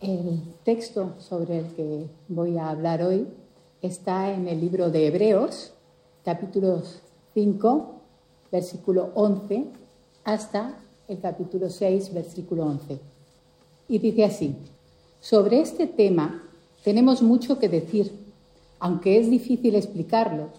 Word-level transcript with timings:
El 0.00 0.42
texto 0.62 1.14
sobre 1.18 1.60
el 1.60 1.66
que 1.74 2.06
voy 2.28 2.58
a 2.58 2.68
hablar 2.68 3.02
hoy 3.02 3.26
está 3.80 4.30
en 4.30 4.46
el 4.46 4.60
libro 4.60 4.90
de 4.90 5.06
Hebreos, 5.06 5.72
capítulo 6.22 6.82
5, 7.32 7.94
versículo 8.52 9.10
11, 9.14 9.64
hasta 10.24 10.78
el 11.08 11.18
capítulo 11.18 11.70
6, 11.70 12.12
versículo 12.12 12.66
11. 12.66 12.98
Y 13.88 13.98
dice 13.98 14.26
así, 14.26 14.54
sobre 15.18 15.60
este 15.60 15.86
tema 15.86 16.42
tenemos 16.84 17.22
mucho 17.22 17.58
que 17.58 17.70
decir, 17.70 18.12
aunque 18.78 19.18
es 19.18 19.30
difícil 19.30 19.76
explicarlo, 19.76 20.50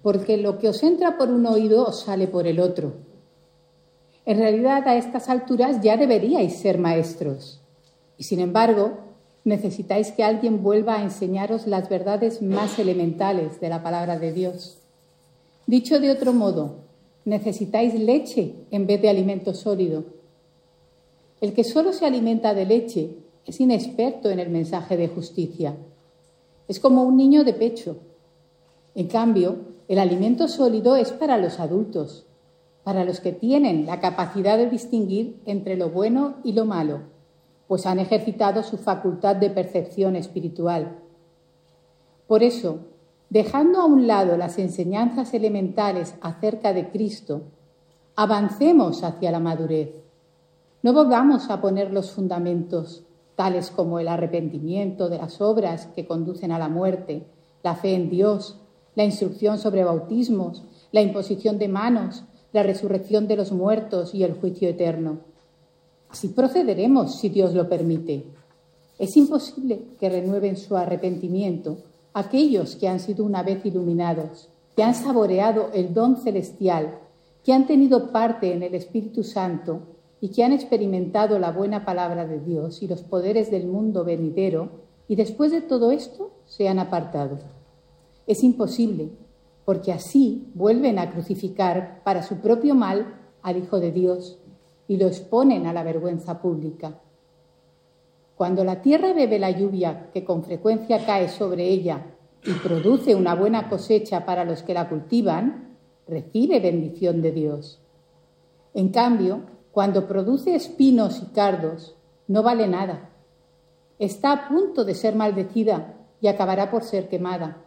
porque 0.00 0.36
lo 0.36 0.60
que 0.60 0.68
os 0.68 0.80
entra 0.84 1.18
por 1.18 1.28
un 1.28 1.44
oído 1.46 1.86
os 1.86 2.02
sale 2.02 2.28
por 2.28 2.46
el 2.46 2.60
otro. 2.60 2.92
En 4.24 4.38
realidad, 4.38 4.86
a 4.86 4.96
estas 4.96 5.28
alturas 5.28 5.80
ya 5.82 5.96
deberíais 5.96 6.56
ser 6.56 6.78
maestros. 6.78 7.60
Y 8.18 8.24
sin 8.24 8.40
embargo, 8.40 8.98
necesitáis 9.46 10.10
que 10.10 10.24
alguien 10.24 10.62
vuelva 10.62 10.96
a 10.96 11.02
enseñaros 11.02 11.66
las 11.66 11.88
verdades 11.88 12.42
más 12.42 12.78
elementales 12.78 13.60
de 13.60 13.68
la 13.68 13.82
palabra 13.82 14.18
de 14.18 14.32
Dios. 14.32 14.78
Dicho 15.66 16.00
de 16.00 16.10
otro 16.10 16.32
modo, 16.32 16.78
necesitáis 17.24 17.94
leche 17.94 18.54
en 18.70 18.86
vez 18.86 19.00
de 19.02 19.08
alimento 19.08 19.54
sólido. 19.54 20.04
El 21.40 21.52
que 21.52 21.64
solo 21.64 21.92
se 21.92 22.06
alimenta 22.06 22.54
de 22.54 22.66
leche 22.66 23.10
es 23.44 23.60
inexperto 23.60 24.30
en 24.30 24.40
el 24.40 24.48
mensaje 24.48 24.96
de 24.96 25.08
justicia. 25.08 25.76
Es 26.66 26.80
como 26.80 27.04
un 27.04 27.16
niño 27.16 27.44
de 27.44 27.52
pecho. 27.52 27.98
En 28.94 29.06
cambio, 29.06 29.58
el 29.86 29.98
alimento 29.98 30.48
sólido 30.48 30.96
es 30.96 31.12
para 31.12 31.36
los 31.36 31.60
adultos, 31.60 32.24
para 32.82 33.04
los 33.04 33.20
que 33.20 33.32
tienen 33.32 33.86
la 33.86 34.00
capacidad 34.00 34.56
de 34.56 34.70
distinguir 34.70 35.36
entre 35.46 35.76
lo 35.76 35.90
bueno 35.90 36.36
y 36.42 36.52
lo 36.52 36.64
malo 36.64 37.15
pues 37.68 37.86
han 37.86 37.98
ejercitado 37.98 38.62
su 38.62 38.78
facultad 38.78 39.36
de 39.36 39.50
percepción 39.50 40.16
espiritual. 40.16 40.98
Por 42.26 42.42
eso, 42.42 42.80
dejando 43.30 43.80
a 43.80 43.86
un 43.86 44.06
lado 44.06 44.36
las 44.36 44.58
enseñanzas 44.58 45.34
elementales 45.34 46.14
acerca 46.20 46.72
de 46.72 46.90
Cristo, 46.90 47.42
avancemos 48.14 49.02
hacia 49.02 49.30
la 49.30 49.40
madurez. 49.40 49.90
No 50.82 50.92
volvamos 50.92 51.50
a 51.50 51.60
poner 51.60 51.92
los 51.92 52.12
fundamentos, 52.12 53.04
tales 53.34 53.70
como 53.70 53.98
el 53.98 54.08
arrepentimiento 54.08 55.08
de 55.08 55.18
las 55.18 55.40
obras 55.40 55.86
que 55.94 56.06
conducen 56.06 56.52
a 56.52 56.58
la 56.58 56.68
muerte, 56.68 57.26
la 57.62 57.74
fe 57.74 57.94
en 57.94 58.08
Dios, 58.08 58.60
la 58.94 59.04
instrucción 59.04 59.58
sobre 59.58 59.84
bautismos, 59.84 60.64
la 60.92 61.02
imposición 61.02 61.58
de 61.58 61.68
manos, 61.68 62.24
la 62.52 62.62
resurrección 62.62 63.28
de 63.28 63.36
los 63.36 63.52
muertos 63.52 64.14
y 64.14 64.24
el 64.24 64.32
juicio 64.32 64.68
eterno. 64.68 65.18
Así 66.08 66.28
procederemos 66.28 67.18
si 67.18 67.28
Dios 67.28 67.54
lo 67.54 67.68
permite. 67.68 68.24
Es 68.98 69.16
imposible 69.16 69.82
que 69.98 70.08
renueven 70.08 70.56
su 70.56 70.76
arrepentimiento 70.76 71.78
aquellos 72.14 72.76
que 72.76 72.88
han 72.88 72.98
sido 72.98 73.24
una 73.24 73.42
vez 73.42 73.64
iluminados, 73.66 74.48
que 74.74 74.82
han 74.82 74.94
saboreado 74.94 75.70
el 75.74 75.92
don 75.92 76.16
celestial, 76.16 76.98
que 77.44 77.52
han 77.52 77.66
tenido 77.66 78.10
parte 78.10 78.54
en 78.54 78.62
el 78.62 78.74
Espíritu 78.74 79.22
Santo 79.22 79.80
y 80.20 80.30
que 80.30 80.42
han 80.42 80.52
experimentado 80.52 81.38
la 81.38 81.52
buena 81.52 81.84
palabra 81.84 82.26
de 82.26 82.40
Dios 82.40 82.82
y 82.82 82.88
los 82.88 83.02
poderes 83.02 83.50
del 83.50 83.66
mundo 83.66 84.02
venidero, 84.04 84.70
y 85.08 85.16
después 85.16 85.52
de 85.52 85.60
todo 85.60 85.90
esto 85.92 86.30
se 86.46 86.68
han 86.68 86.78
apartado. 86.78 87.38
Es 88.26 88.42
imposible, 88.42 89.10
porque 89.66 89.92
así 89.92 90.48
vuelven 90.54 90.98
a 90.98 91.10
crucificar 91.12 92.00
para 92.02 92.22
su 92.22 92.36
propio 92.36 92.74
mal 92.74 93.14
al 93.42 93.58
Hijo 93.58 93.78
de 93.78 93.92
Dios 93.92 94.38
y 94.88 94.96
lo 94.96 95.06
exponen 95.06 95.66
a 95.66 95.72
la 95.72 95.82
vergüenza 95.82 96.40
pública. 96.40 97.00
Cuando 98.36 98.64
la 98.64 98.82
tierra 98.82 99.12
bebe 99.12 99.38
la 99.38 99.50
lluvia 99.50 100.10
que 100.12 100.24
con 100.24 100.44
frecuencia 100.44 101.04
cae 101.06 101.28
sobre 101.28 101.68
ella 101.68 102.06
y 102.44 102.52
produce 102.52 103.14
una 103.14 103.34
buena 103.34 103.68
cosecha 103.68 104.26
para 104.26 104.44
los 104.44 104.62
que 104.62 104.74
la 104.74 104.88
cultivan, 104.88 105.76
recibe 106.06 106.60
bendición 106.60 107.22
de 107.22 107.32
Dios. 107.32 107.80
En 108.74 108.90
cambio, 108.90 109.40
cuando 109.72 110.06
produce 110.06 110.54
espinos 110.54 111.22
y 111.22 111.26
cardos, 111.32 111.96
no 112.28 112.42
vale 112.42 112.68
nada. 112.68 113.10
Está 113.98 114.32
a 114.32 114.48
punto 114.48 114.84
de 114.84 114.94
ser 114.94 115.14
maldecida 115.14 115.94
y 116.20 116.28
acabará 116.28 116.70
por 116.70 116.82
ser 116.84 117.08
quemada. 117.08 117.64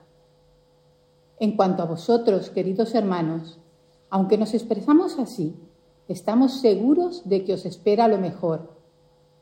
En 1.40 1.56
cuanto 1.56 1.81
a 1.84 1.85
vosotros, 1.85 2.50
queridos 2.50 2.94
hermanos, 2.94 3.59
aunque 4.09 4.38
nos 4.38 4.53
expresamos 4.53 5.18
así, 5.19 5.56
estamos 6.09 6.59
seguros 6.59 7.30
de 7.30 7.46
que 7.46 7.53
os 7.53 7.66
espera 7.66 8.08
lo 8.08 8.18
mejor, 8.18 8.72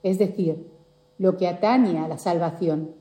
es 0.03 0.19
decir, 0.19 0.69
lo 1.17 1.37
que 1.37 1.47
atañe 1.47 1.97
a 1.97 2.09
la 2.09 2.17
salvación. 2.17 2.91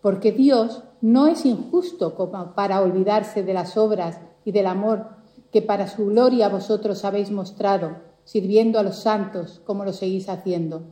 Porque 0.00 0.32
Dios 0.32 0.82
no 1.02 1.26
es 1.26 1.44
injusto 1.44 2.14
como 2.14 2.54
para 2.54 2.80
olvidarse 2.80 3.42
de 3.42 3.52
las 3.52 3.76
obras 3.76 4.18
y 4.46 4.52
del 4.52 4.66
amor 4.66 5.08
que 5.52 5.60
para 5.60 5.86
su 5.86 6.06
gloria 6.06 6.48
vosotros 6.48 7.04
habéis 7.04 7.30
mostrado, 7.30 7.98
sirviendo 8.24 8.78
a 8.78 8.82
los 8.82 8.96
santos 8.96 9.60
como 9.66 9.84
lo 9.84 9.92
seguís 9.92 10.30
haciendo. 10.30 10.82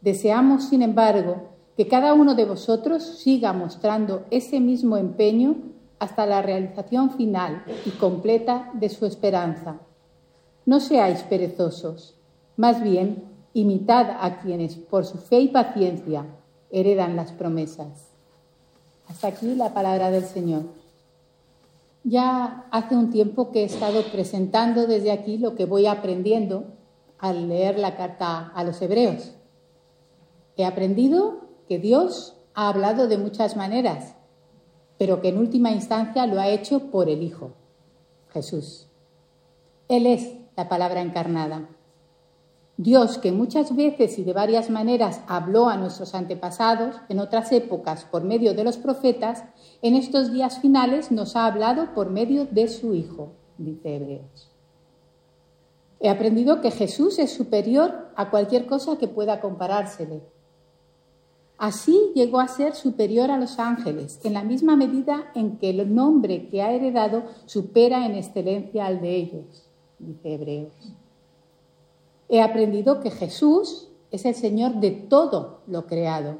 Deseamos, 0.00 0.64
sin 0.64 0.82
embargo, 0.82 1.50
que 1.76 1.86
cada 1.86 2.14
uno 2.14 2.34
de 2.34 2.44
vosotros 2.44 3.02
siga 3.04 3.52
mostrando 3.52 4.24
ese 4.30 4.58
mismo 4.58 4.96
empeño 4.96 5.56
hasta 6.00 6.26
la 6.26 6.42
realización 6.42 7.12
final 7.12 7.64
y 7.86 7.90
completa 7.90 8.70
de 8.74 8.88
su 8.88 9.06
esperanza 9.06 9.80
no 10.66 10.80
seáis 10.80 11.22
perezosos, 11.22 12.14
más 12.56 12.82
bien 12.82 13.24
imitad 13.52 14.16
a 14.20 14.40
quienes 14.40 14.76
por 14.76 15.04
su 15.04 15.18
fe 15.18 15.40
y 15.40 15.48
paciencia 15.48 16.26
heredan 16.70 17.16
las 17.16 17.32
promesas. 17.32 18.10
Hasta 19.06 19.28
aquí 19.28 19.54
la 19.54 19.74
palabra 19.74 20.10
del 20.10 20.24
Señor. 20.24 20.62
Ya 22.02 22.66
hace 22.70 22.96
un 22.96 23.10
tiempo 23.10 23.50
que 23.50 23.62
he 23.62 23.64
estado 23.64 24.02
presentando 24.10 24.86
desde 24.86 25.12
aquí 25.12 25.38
lo 25.38 25.54
que 25.54 25.64
voy 25.64 25.86
aprendiendo 25.86 26.64
al 27.18 27.48
leer 27.48 27.78
la 27.78 27.96
carta 27.96 28.48
a 28.54 28.64
los 28.64 28.80
hebreos. 28.82 29.32
He 30.56 30.64
aprendido 30.64 31.40
que 31.68 31.78
Dios 31.78 32.36
ha 32.54 32.68
hablado 32.68 33.08
de 33.08 33.18
muchas 33.18 33.56
maneras, 33.56 34.14
pero 34.98 35.20
que 35.20 35.28
en 35.28 35.38
última 35.38 35.70
instancia 35.70 36.26
lo 36.26 36.40
ha 36.40 36.48
hecho 36.48 36.90
por 36.90 37.08
el 37.08 37.22
Hijo, 37.22 37.52
Jesús. 38.30 38.86
Él 39.88 40.06
es 40.06 40.43
la 40.56 40.68
palabra 40.68 41.00
encarnada. 41.00 41.68
Dios, 42.76 43.18
que 43.18 43.30
muchas 43.30 43.76
veces 43.76 44.18
y 44.18 44.24
de 44.24 44.32
varias 44.32 44.68
maneras 44.68 45.20
habló 45.28 45.68
a 45.68 45.76
nuestros 45.76 46.14
antepasados 46.14 46.96
en 47.08 47.20
otras 47.20 47.52
épocas 47.52 48.04
por 48.04 48.24
medio 48.24 48.52
de 48.54 48.64
los 48.64 48.78
profetas, 48.78 49.44
en 49.80 49.94
estos 49.94 50.32
días 50.32 50.58
finales 50.58 51.12
nos 51.12 51.36
ha 51.36 51.46
hablado 51.46 51.94
por 51.94 52.10
medio 52.10 52.46
de 52.46 52.66
su 52.66 52.94
Hijo, 52.94 53.32
dice 53.58 53.96
Hebreos. 53.96 54.50
He 56.00 56.08
aprendido 56.08 56.60
que 56.60 56.72
Jesús 56.72 57.20
es 57.20 57.30
superior 57.30 58.08
a 58.16 58.30
cualquier 58.30 58.66
cosa 58.66 58.98
que 58.98 59.06
pueda 59.06 59.40
comparársele. 59.40 60.22
Así 61.56 62.10
llegó 62.16 62.40
a 62.40 62.48
ser 62.48 62.74
superior 62.74 63.30
a 63.30 63.38
los 63.38 63.60
ángeles, 63.60 64.18
en 64.24 64.32
la 64.32 64.42
misma 64.42 64.74
medida 64.74 65.30
en 65.36 65.58
que 65.58 65.70
el 65.70 65.94
nombre 65.94 66.48
que 66.48 66.60
ha 66.60 66.72
heredado 66.72 67.22
supera 67.46 68.04
en 68.04 68.16
excelencia 68.16 68.86
al 68.86 69.00
de 69.00 69.14
ellos 69.14 69.63
dice 70.04 70.34
Hebreos. 70.34 70.72
He 72.28 72.40
aprendido 72.40 73.00
que 73.00 73.10
Jesús 73.10 73.88
es 74.10 74.24
el 74.24 74.34
Señor 74.34 74.76
de 74.76 74.90
todo 74.90 75.60
lo 75.66 75.86
creado. 75.86 76.38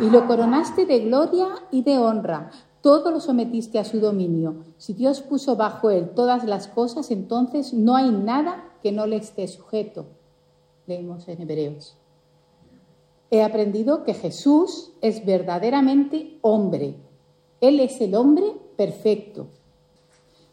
Y 0.00 0.10
lo 0.10 0.26
coronaste 0.26 0.86
de 0.86 1.00
gloria 1.00 1.48
y 1.70 1.82
de 1.82 1.98
honra. 1.98 2.50
Todo 2.80 3.10
lo 3.10 3.20
sometiste 3.20 3.78
a 3.78 3.84
su 3.84 4.00
dominio. 4.00 4.64
Si 4.76 4.92
Dios 4.92 5.20
puso 5.20 5.56
bajo 5.56 5.90
él 5.90 6.10
todas 6.10 6.44
las 6.44 6.68
cosas, 6.68 7.10
entonces 7.10 7.72
no 7.72 7.96
hay 7.96 8.10
nada 8.10 8.72
que 8.82 8.92
no 8.92 9.06
le 9.06 9.16
esté 9.16 9.46
sujeto. 9.48 10.06
Leemos 10.86 11.28
en 11.28 11.42
Hebreos. 11.42 11.96
He 13.30 13.42
aprendido 13.42 14.04
que 14.04 14.14
Jesús 14.14 14.92
es 15.00 15.24
verdaderamente 15.24 16.38
hombre. 16.40 16.94
Él 17.60 17.80
es 17.80 18.00
el 18.00 18.14
hombre 18.14 18.54
perfecto, 18.76 19.48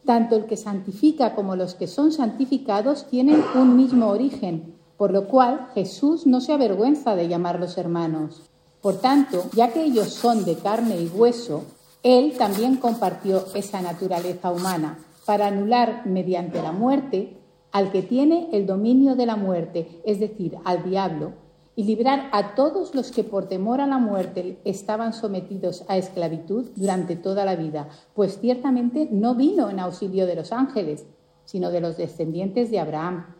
tanto 0.05 0.35
el 0.35 0.45
que 0.45 0.57
santifica 0.57 1.35
como 1.35 1.55
los 1.55 1.75
que 1.75 1.87
son 1.87 2.11
santificados 2.11 3.07
tienen 3.07 3.43
un 3.55 3.75
mismo 3.75 4.07
origen, 4.07 4.75
por 4.97 5.11
lo 5.11 5.27
cual 5.27 5.67
Jesús 5.73 6.25
no 6.25 6.41
se 6.41 6.53
avergüenza 6.53 7.15
de 7.15 7.27
llamarlos 7.27 7.77
hermanos. 7.77 8.41
Por 8.81 8.95
tanto, 9.01 9.45
ya 9.53 9.73
que 9.73 9.83
ellos 9.83 10.13
son 10.13 10.45
de 10.45 10.55
carne 10.55 11.01
y 11.01 11.07
hueso, 11.07 11.63
Él 12.03 12.33
también 12.37 12.77
compartió 12.77 13.45
esa 13.55 13.81
naturaleza 13.81 14.51
humana 14.51 14.99
para 15.25 15.47
anular 15.47 16.03
mediante 16.05 16.61
la 16.61 16.71
muerte 16.71 17.37
al 17.71 17.91
que 17.91 18.03
tiene 18.03 18.47
el 18.53 18.65
dominio 18.65 19.15
de 19.15 19.25
la 19.25 19.35
muerte, 19.35 20.01
es 20.05 20.19
decir, 20.19 20.55
al 20.63 20.83
diablo, 20.83 21.33
y 21.75 21.83
librar 21.83 22.29
a 22.31 22.55
todos 22.55 22.95
los 22.95 23.11
que 23.11 23.23
por 23.23 23.47
temor 23.47 23.81
a 23.81 23.87
la 23.87 23.97
muerte 23.97 24.59
estaban 24.63 25.13
sometidos 25.13 25.83
a 25.87 25.97
esclavitud 25.97 26.69
durante 26.75 27.15
toda 27.15 27.43
la 27.43 27.55
vida, 27.55 27.89
pues 28.13 28.39
ciertamente 28.39 29.09
no 29.11 29.35
vino 29.35 29.69
en 29.69 29.79
auxilio 29.79 30.25
de 30.25 30.35
los 30.35 30.51
ángeles, 30.51 31.05
sino 31.43 31.71
de 31.71 31.81
los 31.81 31.97
descendientes 31.97 32.71
de 32.71 32.79
Abraham. 32.79 33.35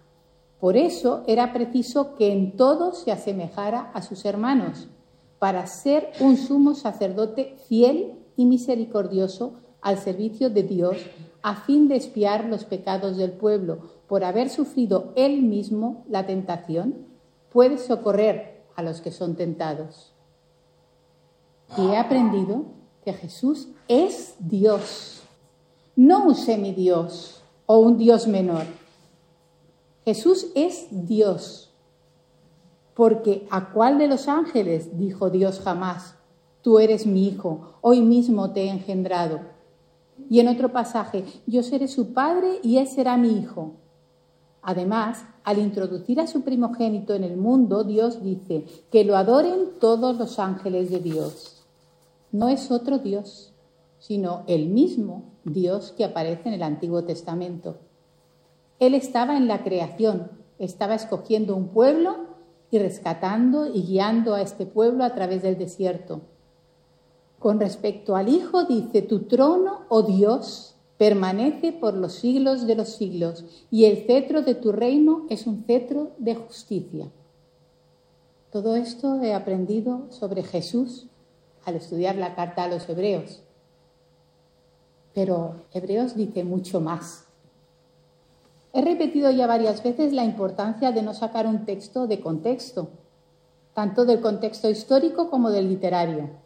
Por 0.60 0.78
eso 0.78 1.24
era 1.28 1.54
preciso 1.54 2.16
que 2.16 2.32
en 2.32 2.58
todo 2.58 2.94
se 2.94 3.12
asemejara 3.12 3.92
a 3.94 4.02
sus 4.02 4.26
hermanos, 4.26 4.88
para 5.40 5.66
ser 5.68 6.12
un 6.20 6.38
sumo 6.38 6.76
sacerdote 6.76 7.56
fiel 7.68 8.14
y 8.36 8.46
misericordioso 8.46 9.54
al 9.82 9.98
servicio 9.98 10.50
de 10.50 10.64
Dios, 10.64 10.98
a 11.42 11.56
fin 11.56 11.88
de 11.88 11.96
espiar 11.96 12.46
los 12.46 12.66
pecados 12.66 13.18
del 13.18 13.32
pueblo, 13.32 13.80
por 14.08 14.24
haber 14.24 14.50
sufrido 14.50 15.14
él 15.16 15.42
mismo 15.42 16.04
la 16.10 16.26
tentación, 16.26 17.15
puede 17.56 17.78
socorrer 17.78 18.66
a 18.76 18.84
los 18.84 19.00
que 19.00 19.12
son 19.12 19.38
tentados. 19.38 20.12
Y 21.78 21.88
he 21.88 21.96
aprendido 21.96 22.66
que 23.06 23.14
Jesús 23.14 23.70
es 23.88 24.36
Dios, 24.40 25.24
no 25.96 26.26
un 26.26 26.36
semidios 26.36 27.42
o 27.66 27.78
un 27.78 27.98
Dios 27.98 28.28
menor. 28.28 28.66
Jesús 30.04 30.48
es 30.54 30.88
Dios, 30.92 31.74
porque 32.94 33.48
¿a 33.50 33.72
cuál 33.72 34.00
de 34.00 34.10
los 34.10 34.28
ángeles 34.28 34.98
dijo 34.98 35.30
Dios 35.30 35.62
jamás? 35.62 36.18
Tú 36.62 36.80
eres 36.80 37.06
mi 37.06 37.26
hijo, 37.26 37.78
hoy 37.80 38.02
mismo 38.02 38.52
te 38.52 38.64
he 38.64 38.70
engendrado. 38.70 39.40
Y 40.30 40.42
en 40.42 40.50
otro 40.50 40.74
pasaje, 40.74 41.24
yo 41.48 41.64
seré 41.64 41.88
su 41.88 42.14
padre 42.14 42.60
y 42.64 42.80
él 42.80 42.88
será 42.90 43.16
mi 43.16 43.40
hijo. 43.40 43.76
Además, 44.62 45.26
al 45.46 45.60
introducir 45.60 46.20
a 46.20 46.26
su 46.26 46.42
primogénito 46.42 47.14
en 47.14 47.24
el 47.24 47.38
mundo, 47.38 47.84
Dios 47.84 48.24
dice 48.24 48.66
que 48.92 49.06
lo 49.06 49.16
adoren 49.16 49.80
todos 49.80 50.18
los 50.18 50.40
ángeles 50.40 50.90
de 50.90 51.00
Dios. 51.00 51.64
No 52.32 52.50
es 52.50 52.72
otro 52.72 52.98
Dios, 52.98 53.54
sino 54.00 54.44
el 54.48 54.68
mismo 54.68 55.24
Dios 55.44 55.94
que 55.96 56.04
aparece 56.04 56.50
en 56.50 56.56
el 56.56 56.64
Antiguo 56.64 57.04
Testamento. 57.04 57.78
Él 58.80 58.96
estaba 58.96 59.38
en 59.38 59.48
la 59.48 59.64
creación, 59.64 60.32
estaba 60.58 60.96
escogiendo 60.96 61.56
un 61.56 61.68
pueblo 61.68 62.16
y 62.72 62.80
rescatando 62.80 63.68
y 63.68 63.84
guiando 63.84 64.34
a 64.34 64.42
este 64.42 64.66
pueblo 64.66 65.04
a 65.04 65.14
través 65.14 65.44
del 65.44 65.60
desierto. 65.60 66.22
Con 67.38 67.60
respecto 67.60 68.16
al 68.16 68.30
Hijo 68.30 68.64
dice, 68.64 69.04
tu 69.04 69.20
trono, 69.28 69.82
oh 69.90 70.02
Dios, 70.02 70.75
permanece 70.98 71.74
por 71.74 71.94
los 71.94 72.14
siglos 72.14 72.66
de 72.68 72.76
los 72.76 72.90
siglos 72.90 73.44
y 73.70 73.86
el 73.86 74.06
cetro 74.06 74.42
de 74.42 74.56
tu 74.56 74.72
reino 74.72 75.26
es 75.30 75.46
un 75.46 75.64
cetro 75.66 76.12
de 76.18 76.36
justicia. 76.36 77.12
Todo 78.52 78.76
esto 78.76 79.22
he 79.22 79.34
aprendido 79.34 80.08
sobre 80.12 80.44
Jesús 80.44 81.08
al 81.66 81.76
estudiar 81.76 82.16
la 82.16 82.36
carta 82.36 82.64
a 82.64 82.68
los 82.70 82.88
hebreos. 82.88 83.42
Pero 85.14 85.64
Hebreos 85.74 86.16
dice 86.16 86.44
mucho 86.44 86.80
más. 86.80 87.26
He 88.72 88.82
repetido 88.82 89.32
ya 89.32 89.48
varias 89.48 89.82
veces 89.84 90.14
la 90.14 90.24
importancia 90.24 90.92
de 90.92 91.02
no 91.02 91.14
sacar 91.14 91.48
un 91.48 91.66
texto 91.66 92.08
de 92.08 92.20
contexto, 92.20 92.90
tanto 93.74 94.06
del 94.06 94.22
contexto 94.22 94.70
histórico 94.70 95.30
como 95.30 95.50
del 95.50 95.70
literario. 95.70 96.45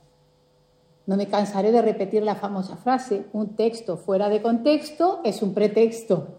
No 1.09 1.17
me 1.17 1.27
cansaré 1.27 1.71
de 1.71 1.81
repetir 1.81 2.21
la 2.21 2.35
famosa 2.35 2.77
frase, 2.77 3.25
un 3.33 3.55
texto 3.55 3.97
fuera 3.97 4.29
de 4.29 4.43
contexto 4.43 5.21
es 5.23 5.41
un 5.41 5.55
pretexto. 5.55 6.37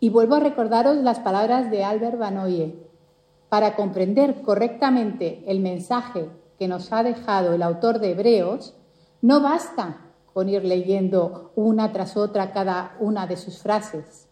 Y 0.00 0.08
vuelvo 0.08 0.34
a 0.34 0.40
recordaros 0.40 0.96
las 0.96 1.20
palabras 1.20 1.70
de 1.70 1.84
Albert 1.84 2.18
Banoye. 2.18 2.74
Para 3.48 3.76
comprender 3.76 4.42
correctamente 4.42 5.44
el 5.46 5.60
mensaje 5.60 6.28
que 6.58 6.66
nos 6.66 6.92
ha 6.92 7.04
dejado 7.04 7.52
el 7.52 7.62
autor 7.62 8.00
de 8.00 8.10
Hebreos, 8.10 8.74
no 9.22 9.40
basta 9.40 10.10
con 10.34 10.48
ir 10.48 10.64
leyendo 10.64 11.52
una 11.54 11.92
tras 11.92 12.16
otra 12.16 12.50
cada 12.50 12.96
una 12.98 13.28
de 13.28 13.36
sus 13.36 13.58
frases. 13.58 14.26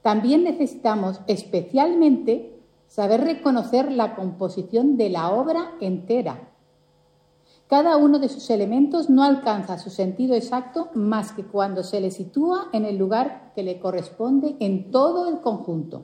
También 0.00 0.44
necesitamos 0.44 1.20
especialmente 1.26 2.58
saber 2.88 3.20
reconocer 3.20 3.92
la 3.92 4.14
composición 4.14 4.96
de 4.96 5.10
la 5.10 5.30
obra 5.30 5.72
entera 5.82 6.46
cada 7.70 7.96
uno 7.96 8.18
de 8.18 8.28
sus 8.28 8.50
elementos 8.50 9.08
no 9.08 9.22
alcanza 9.22 9.78
su 9.78 9.90
sentido 9.90 10.34
exacto 10.34 10.88
más 10.94 11.30
que 11.30 11.44
cuando 11.44 11.84
se 11.84 12.00
le 12.00 12.10
sitúa 12.10 12.68
en 12.72 12.84
el 12.84 12.98
lugar 12.98 13.52
que 13.54 13.62
le 13.62 13.78
corresponde 13.78 14.56
en 14.58 14.90
todo 14.90 15.28
el 15.28 15.40
conjunto. 15.40 16.02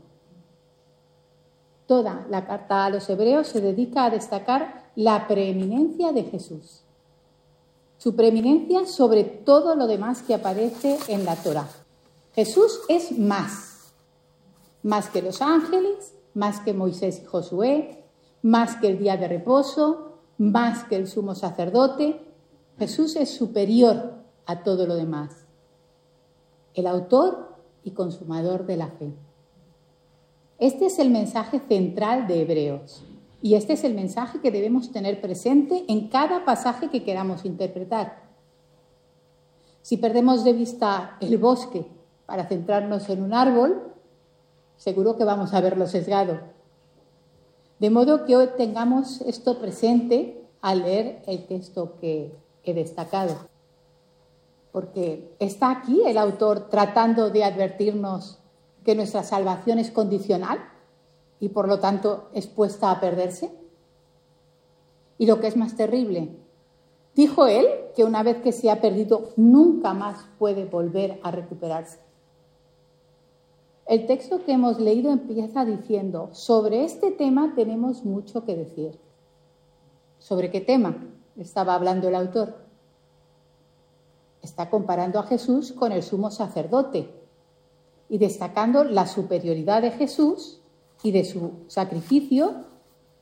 Toda 1.89 2.25
la 2.31 2.47
carta 2.47 2.87
a 2.87 2.91
los 2.91 3.11
hebreos 3.11 3.49
se 3.49 3.61
dedica 3.61 4.05
a 4.05 4.11
destacar 4.11 4.93
la 4.95 5.27
preeminencia 5.27 6.13
de 6.13 6.23
Jesús, 6.23 6.83
su 7.99 8.15
preeminencia 8.15 8.87
sobre 8.87 9.25
todo 9.25 9.75
lo 9.75 9.89
demás 9.89 10.23
que 10.23 10.35
aparece 10.35 11.01
en 11.09 11.25
la 11.25 11.35
Torá. 11.35 11.67
Jesús 12.33 12.79
es 12.89 13.19
más, 13.19 13.93
más 14.85 15.11
que 15.11 15.21
los 15.21 15.43
ángeles, 15.43 16.15
más 16.33 16.61
que 16.61 16.73
Moisés 16.73 17.23
y 17.23 17.27
Josué, 17.27 18.05
más 18.43 18.77
que 18.77 18.87
el 18.87 19.01
día 19.01 19.17
de 19.17 19.27
reposo, 19.27 20.06
más 20.39 20.85
que 20.85 20.97
el 20.97 21.09
sumo 21.09 21.35
sacerdote, 21.35 22.21
Jesús 22.79 23.17
es 23.17 23.31
superior 23.31 24.15
a 24.45 24.63
todo 24.63 24.87
lo 24.87 24.95
demás, 24.95 25.47
el 26.75 26.87
autor 26.87 27.57
y 27.85 27.93
consumador 27.93 28.67
de 28.67 28.77
la 28.77 28.89
fe. 28.89 29.13
Este 30.59 30.87
es 30.87 30.99
el 30.99 31.11
mensaje 31.11 31.61
central 31.61 32.27
de 32.27 32.43
Hebreos 32.43 33.03
y 33.43 33.55
este 33.55 33.75
es 33.75 33.85
el 33.85 33.95
mensaje 33.95 34.41
que 34.41 34.51
debemos 34.51 34.93
tener 34.93 35.21
presente 35.21 35.85
en 35.89 36.09
cada 36.09 36.45
pasaje 36.45 36.89
que 36.89 37.05
queramos 37.05 37.45
interpretar. 37.45 38.25
Si 39.83 39.97
perdemos 39.97 40.45
de 40.45 40.53
vista 40.53 41.17
el 41.21 41.39
bosque 41.39 41.87
para 42.27 42.47
centrarnos 42.47 43.09
en 43.09 43.23
un 43.23 43.35
árbol, 43.35 43.93
seguro 44.77 45.17
que 45.17 45.25
vamos 45.25 45.55
a 45.55 45.61
verlo 45.61 45.87
sesgado 45.87 46.41
de 47.79 47.91
modo 47.91 48.25
que 48.25 48.37
hoy 48.37 48.49
tengamos 48.57 49.21
esto 49.23 49.59
presente 49.59 50.43
al 50.61 50.83
leer 50.83 51.23
el 51.27 51.47
texto 51.47 51.97
que 52.01 52.35
he 52.65 52.75
destacado. 52.75 53.37
Porque 54.73 55.35
está 55.39 55.71
aquí 55.71 56.03
el 56.07 56.19
autor 56.19 56.69
tratando 56.69 57.31
de 57.31 57.45
advertirnos 57.45 58.39
que 58.85 58.95
nuestra 58.95 59.23
salvación 59.23 59.79
es 59.79 59.91
condicional 59.91 60.59
y 61.41 61.51
por 61.51 61.69
lo 61.69 61.79
tanto 61.81 62.29
expuesta 62.33 62.91
a 62.91 63.01
perderse. 63.01 63.53
Y 65.19 65.27
lo 65.27 65.41
que 65.41 65.49
es 65.49 65.57
más 65.57 65.77
terrible, 65.77 66.31
dijo 67.15 67.47
él 67.47 67.67
que 67.95 68.05
una 68.05 68.23
vez 68.23 68.39
que 68.39 68.53
se 68.53 68.71
ha 68.71 68.81
perdido 68.81 69.31
nunca 69.37 69.95
más 69.95 70.27
puede 70.39 70.65
volver 70.65 71.19
a 71.23 71.31
recuperarse. 71.31 72.06
El 73.87 74.07
texto 74.07 74.45
que 74.45 74.53
hemos 74.53 74.81
leído 74.81 75.13
empieza 75.13 75.65
diciendo, 75.65 76.31
sobre 76.33 76.85
este 76.85 77.13
tema 77.13 77.53
tenemos 77.55 78.05
mucho 78.05 78.45
que 78.45 78.57
decir. 78.57 78.99
¿Sobre 80.19 80.51
qué 80.51 80.61
tema 80.61 81.07
estaba 81.37 81.75
hablando 81.75 82.09
el 82.09 82.17
autor? 82.17 82.57
Está 84.43 84.71
comparando 84.71 85.21
a 85.21 85.25
Jesús 85.25 85.73
con 85.73 85.93
el 85.93 86.03
sumo 86.03 86.33
sacerdote 86.33 87.09
y 88.09 88.19
destacando 88.19 88.83
la 88.83 89.07
superioridad 89.07 89.83
de 89.83 89.93
Jesús 89.93 90.61
y 91.05 91.13
de 91.13 91.25
su 91.25 91.53
sacrificio 91.69 92.65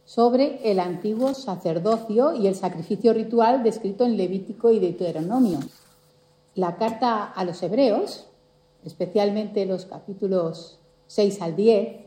sobre 0.06 0.70
el 0.70 0.80
antiguo 0.80 1.34
sacerdocio 1.34 2.34
y 2.34 2.46
el 2.46 2.54
sacrificio 2.54 3.12
ritual 3.12 3.62
descrito 3.62 4.06
en 4.06 4.16
Levítico 4.16 4.70
y 4.70 4.78
Deuteronomio. 4.78 5.58
La 6.54 6.76
carta 6.76 7.24
a 7.24 7.44
los 7.44 7.62
hebreos 7.62 8.28
especialmente 8.84 9.66
los 9.66 9.86
capítulos 9.86 10.78
6 11.06 11.42
al 11.42 11.56
10, 11.56 12.04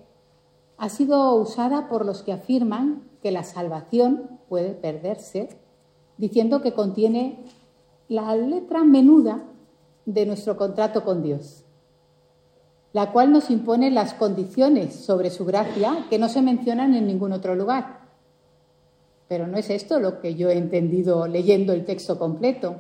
ha 0.77 0.89
sido 0.89 1.35
usada 1.35 1.89
por 1.89 2.05
los 2.05 2.21
que 2.23 2.33
afirman 2.33 3.03
que 3.21 3.31
la 3.31 3.43
salvación 3.43 4.39
puede 4.47 4.71
perderse, 4.71 5.49
diciendo 6.17 6.61
que 6.61 6.73
contiene 6.73 7.43
la 8.07 8.35
letra 8.35 8.83
menuda 8.83 9.43
de 10.05 10.25
nuestro 10.25 10.55
contrato 10.55 11.03
con 11.03 11.23
Dios, 11.23 11.65
la 12.93 13.11
cual 13.11 13.31
nos 13.31 13.49
impone 13.49 13.91
las 13.91 14.13
condiciones 14.13 14.95
sobre 14.95 15.29
su 15.29 15.45
gracia 15.45 16.05
que 16.09 16.19
no 16.19 16.29
se 16.29 16.41
mencionan 16.41 16.93
en 16.93 17.07
ningún 17.07 17.33
otro 17.33 17.55
lugar. 17.55 18.07
Pero 19.27 19.47
no 19.47 19.57
es 19.57 19.69
esto 19.69 19.99
lo 19.99 20.21
que 20.21 20.35
yo 20.35 20.49
he 20.49 20.57
entendido 20.57 21.27
leyendo 21.27 21.73
el 21.73 21.83
texto 21.83 22.17
completo, 22.17 22.77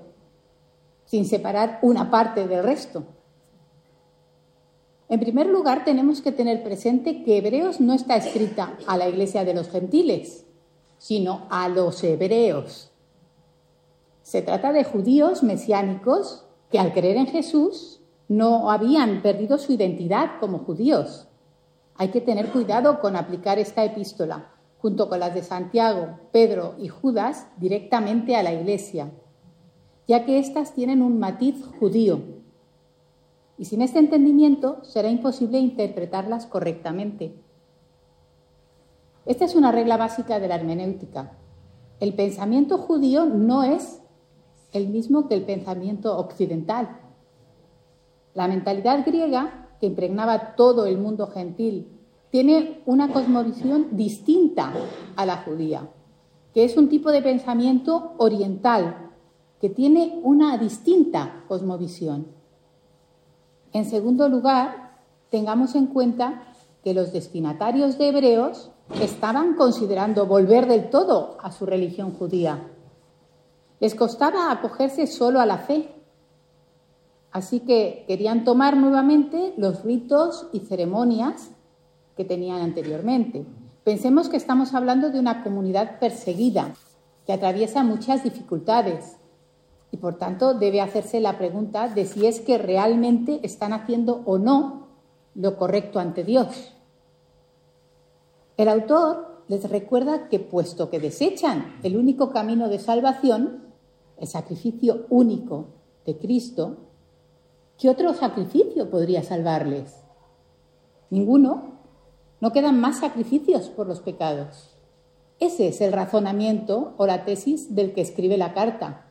sin 1.05 1.25
separar 1.25 1.79
una 1.81 2.09
parte 2.09 2.47
del 2.47 2.63
resto. 2.63 3.03
En 5.09 5.21
primer 5.21 5.47
lugar, 5.47 5.85
tenemos 5.85 6.21
que 6.21 6.33
tener 6.33 6.63
presente 6.63 7.23
que 7.23 7.37
Hebreos 7.37 7.79
no 7.79 7.93
está 7.93 8.17
escrita 8.17 8.77
a 8.87 8.97
la 8.97 9.07
iglesia 9.07 9.45
de 9.45 9.53
los 9.53 9.69
gentiles, 9.69 10.45
sino 10.97 11.47
a 11.49 11.69
los 11.69 12.03
hebreos. 12.03 12.91
Se 14.21 14.41
trata 14.41 14.73
de 14.73 14.83
judíos 14.83 15.43
mesiánicos 15.43 16.45
que 16.69 16.79
al 16.79 16.91
creer 16.91 17.15
en 17.15 17.27
Jesús 17.27 18.01
no 18.27 18.69
habían 18.69 19.21
perdido 19.21 19.57
su 19.57 19.71
identidad 19.71 20.31
como 20.41 20.59
judíos. 20.59 21.29
Hay 21.95 22.09
que 22.09 22.19
tener 22.19 22.49
cuidado 22.51 22.99
con 22.99 23.15
aplicar 23.15 23.59
esta 23.59 23.85
epístola, 23.85 24.51
junto 24.79 25.07
con 25.07 25.21
las 25.21 25.33
de 25.33 25.41
Santiago, 25.41 26.19
Pedro 26.33 26.75
y 26.77 26.89
Judas, 26.89 27.47
directamente 27.55 28.35
a 28.35 28.43
la 28.43 28.53
iglesia, 28.53 29.09
ya 30.05 30.25
que 30.25 30.39
éstas 30.39 30.73
tienen 30.73 31.01
un 31.01 31.17
matiz 31.17 31.55
judío 31.79 32.36
y 33.57 33.65
sin 33.65 33.81
este 33.81 33.99
entendimiento 33.99 34.83
será 34.83 35.09
imposible 35.09 35.59
interpretarlas 35.59 36.45
correctamente. 36.45 37.33
Esta 39.25 39.45
es 39.45 39.55
una 39.55 39.71
regla 39.71 39.97
básica 39.97 40.39
de 40.39 40.47
la 40.47 40.55
hermenéutica. 40.55 41.33
El 41.99 42.13
pensamiento 42.13 42.77
judío 42.77 43.25
no 43.25 43.63
es 43.63 44.01
el 44.71 44.87
mismo 44.87 45.27
que 45.27 45.35
el 45.35 45.43
pensamiento 45.43 46.17
occidental. 46.17 46.99
La 48.33 48.47
mentalidad 48.47 49.03
griega, 49.05 49.69
que 49.79 49.87
impregnaba 49.87 50.55
todo 50.55 50.85
el 50.85 50.97
mundo 50.97 51.27
gentil, 51.27 51.87
tiene 52.29 52.81
una 52.85 53.11
cosmovisión 53.11 53.87
distinta 53.97 54.73
a 55.15 55.25
la 55.25 55.37
judía, 55.37 55.89
que 56.53 56.63
es 56.63 56.77
un 56.77 56.89
tipo 56.89 57.11
de 57.11 57.21
pensamiento 57.21 58.13
oriental, 58.17 59.11
que 59.59 59.69
tiene 59.69 60.19
una 60.23 60.57
distinta 60.57 61.43
cosmovisión. 61.47 62.36
En 63.73 63.85
segundo 63.85 64.29
lugar, 64.29 64.97
tengamos 65.29 65.75
en 65.75 65.87
cuenta 65.87 66.43
que 66.83 66.93
los 66.93 67.11
destinatarios 67.11 67.97
de 67.97 68.09
Hebreos 68.09 68.71
estaban 69.01 69.55
considerando 69.55 70.25
volver 70.25 70.67
del 70.67 70.89
todo 70.89 71.37
a 71.41 71.51
su 71.51 71.65
religión 71.65 72.13
judía. 72.13 72.61
Les 73.79 73.93
costaba 73.93 74.51
acogerse 74.51 75.05
solo 75.05 75.39
a 75.39 75.45
la 75.45 75.57
fe. 75.57 75.93
Así 77.31 77.59
que 77.59 78.05
querían 78.07 78.43
tomar 78.43 78.77
nuevamente 78.77 79.53
los 79.57 79.83
ritos 79.83 80.47
y 80.53 80.61
ceremonias 80.61 81.51
que 82.15 82.25
tenían 82.25 82.61
anteriormente. 82.61 83.45
Pensemos 83.83 84.29
que 84.29 84.37
estamos 84.37 84.73
hablando 84.73 85.11
de 85.11 85.19
una 85.19 85.43
comunidad 85.43 85.99
perseguida, 85.99 86.73
que 87.25 87.33
atraviesa 87.33 87.83
muchas 87.83 88.23
dificultades 88.23 89.16
y 89.91 89.97
por 89.97 90.17
tanto 90.17 90.53
debe 90.53 90.81
hacerse 90.81 91.19
la 91.19 91.37
pregunta 91.37 91.87
de 91.87 92.05
si 92.05 92.25
es 92.25 92.39
que 92.41 92.57
realmente 92.57 93.39
están 93.43 93.73
haciendo 93.73 94.21
o 94.25 94.37
no 94.37 94.87
lo 95.35 95.57
correcto 95.57 95.99
ante 95.99 96.23
Dios. 96.23 96.73
El 98.57 98.69
autor 98.69 99.43
les 99.47 99.69
recuerda 99.69 100.29
que 100.29 100.39
puesto 100.39 100.89
que 100.89 100.99
desechan 100.99 101.79
el 101.83 101.95
único 101.95 102.31
camino 102.31 102.69
de 102.69 102.79
salvación, 102.79 103.63
el 104.17 104.27
sacrificio 104.27 105.05
único 105.09 105.67
de 106.05 106.17
Cristo, 106.17 106.77
¿qué 107.77 107.89
otro 107.89 108.13
sacrificio 108.13 108.89
podría 108.89 109.23
salvarles? 109.23 110.03
Ninguno. 111.09 111.77
No 112.39 112.51
quedan 112.51 112.79
más 112.79 112.99
sacrificios 112.99 113.69
por 113.69 113.87
los 113.87 114.01
pecados. 114.01 114.75
Ese 115.39 115.69
es 115.69 115.81
el 115.81 115.91
razonamiento 115.91 116.93
o 116.97 117.07
la 117.07 117.25
tesis 117.25 117.73
del 117.73 117.93
que 117.93 118.01
escribe 118.01 118.37
la 118.37 118.53
carta. 118.53 119.06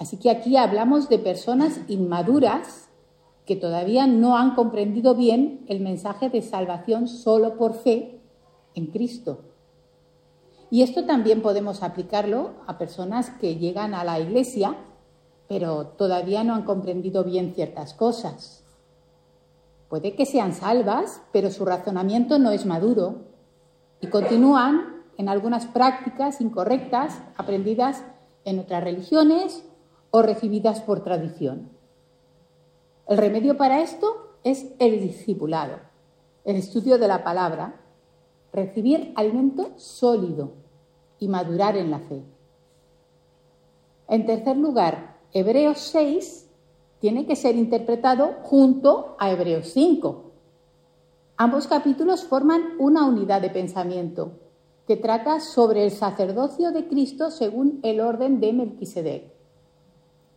Así 0.00 0.16
que 0.16 0.30
aquí 0.30 0.56
hablamos 0.56 1.10
de 1.10 1.18
personas 1.18 1.78
inmaduras 1.86 2.88
que 3.44 3.54
todavía 3.54 4.06
no 4.06 4.38
han 4.38 4.54
comprendido 4.54 5.14
bien 5.14 5.66
el 5.68 5.80
mensaje 5.80 6.30
de 6.30 6.40
salvación 6.40 7.06
solo 7.06 7.58
por 7.58 7.74
fe 7.74 8.18
en 8.74 8.86
Cristo. 8.86 9.40
Y 10.70 10.82
esto 10.82 11.04
también 11.04 11.42
podemos 11.42 11.82
aplicarlo 11.82 12.52
a 12.66 12.78
personas 12.78 13.28
que 13.28 13.56
llegan 13.56 13.92
a 13.92 14.02
la 14.02 14.18
iglesia, 14.18 14.74
pero 15.48 15.88
todavía 15.88 16.44
no 16.44 16.54
han 16.54 16.62
comprendido 16.62 17.22
bien 17.22 17.52
ciertas 17.54 17.92
cosas. 17.92 18.64
Puede 19.90 20.14
que 20.14 20.24
sean 20.24 20.54
salvas, 20.54 21.20
pero 21.30 21.50
su 21.50 21.66
razonamiento 21.66 22.38
no 22.38 22.52
es 22.52 22.64
maduro 22.64 23.16
y 24.00 24.06
continúan 24.06 25.02
en 25.18 25.28
algunas 25.28 25.66
prácticas 25.66 26.40
incorrectas 26.40 27.20
aprendidas 27.36 28.02
en 28.46 28.60
otras 28.60 28.82
religiones 28.82 29.64
o 30.10 30.22
recibidas 30.22 30.80
por 30.80 31.02
tradición. 31.02 31.68
El 33.06 33.18
remedio 33.18 33.56
para 33.56 33.82
esto 33.82 34.36
es 34.44 34.66
el 34.78 35.00
discipulado, 35.00 35.78
el 36.44 36.56
estudio 36.56 36.98
de 36.98 37.08
la 37.08 37.24
palabra 37.24 37.80
recibir 38.52 39.12
alimento 39.16 39.70
sólido 39.76 40.52
y 41.18 41.28
madurar 41.28 41.76
en 41.76 41.90
la 41.90 42.00
fe. 42.00 42.22
En 44.08 44.26
tercer 44.26 44.56
lugar, 44.56 45.18
Hebreos 45.32 45.78
6 45.78 46.48
tiene 46.98 47.26
que 47.26 47.36
ser 47.36 47.56
interpretado 47.56 48.36
junto 48.42 49.16
a 49.18 49.30
Hebreos 49.30 49.68
5. 49.68 50.24
Ambos 51.36 51.66
capítulos 51.66 52.24
forman 52.24 52.74
una 52.78 53.06
unidad 53.06 53.40
de 53.40 53.50
pensamiento 53.50 54.32
que 54.86 54.96
trata 54.96 55.40
sobre 55.40 55.84
el 55.84 55.92
sacerdocio 55.92 56.72
de 56.72 56.88
Cristo 56.88 57.30
según 57.30 57.78
el 57.82 58.00
orden 58.00 58.40
de 58.40 58.52
Melquisedec. 58.52 59.39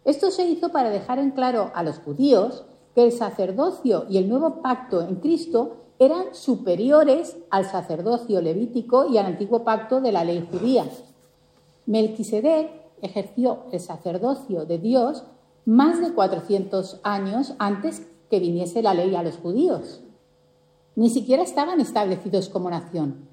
Esto 0.05 0.31
se 0.31 0.45
hizo 0.45 0.69
para 0.69 0.89
dejar 0.89 1.19
en 1.19 1.31
claro 1.31 1.71
a 1.73 1.83
los 1.83 1.99
judíos 1.99 2.65
que 2.95 3.03
el 3.03 3.11
sacerdocio 3.11 4.05
y 4.09 4.17
el 4.17 4.29
nuevo 4.29 4.61
pacto 4.61 5.01
en 5.01 5.15
Cristo 5.15 5.77
eran 5.99 6.33
superiores 6.33 7.37
al 7.49 7.65
sacerdocio 7.65 8.41
levítico 8.41 9.07
y 9.07 9.17
al 9.17 9.27
antiguo 9.27 9.63
pacto 9.63 10.01
de 10.01 10.11
la 10.11 10.23
ley 10.23 10.47
judía. 10.51 10.85
Melquisedec 11.85 12.71
ejerció 13.01 13.63
el 13.71 13.79
sacerdocio 13.79 14.65
de 14.65 14.77
Dios 14.77 15.23
más 15.65 16.01
de 16.01 16.13
400 16.13 16.99
años 17.03 17.53
antes 17.57 18.05
que 18.29 18.39
viniese 18.39 18.81
la 18.81 18.93
ley 18.93 19.15
a 19.15 19.23
los 19.23 19.37
judíos. 19.37 20.01
Ni 20.95 21.09
siquiera 21.09 21.43
estaban 21.43 21.79
establecidos 21.79 22.49
como 22.49 22.69
nación. 22.69 23.27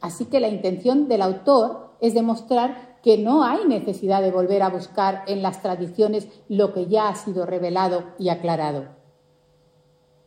Así 0.00 0.24
que 0.24 0.40
la 0.40 0.48
intención 0.48 1.08
del 1.08 1.22
autor 1.22 1.90
es 2.00 2.14
demostrar 2.14 2.89
que 3.02 3.18
no 3.18 3.44
hay 3.44 3.66
necesidad 3.66 4.22
de 4.22 4.30
volver 4.30 4.62
a 4.62 4.68
buscar 4.68 5.24
en 5.26 5.42
las 5.42 5.62
tradiciones 5.62 6.28
lo 6.48 6.72
que 6.72 6.86
ya 6.86 7.08
ha 7.08 7.14
sido 7.14 7.46
revelado 7.46 8.04
y 8.18 8.28
aclarado. 8.28 8.84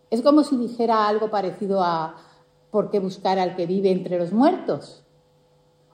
Es 0.10 0.22
como 0.22 0.44
si 0.44 0.58
dijera 0.58 1.08
algo 1.08 1.30
parecido 1.30 1.84
a 1.84 2.16
¿por 2.72 2.90
qué 2.90 3.00
buscar 3.00 3.40
al 3.40 3.56
que 3.56 3.66
vive 3.66 3.92
entre 3.92 4.18
los 4.18 4.32
muertos? 4.32 5.04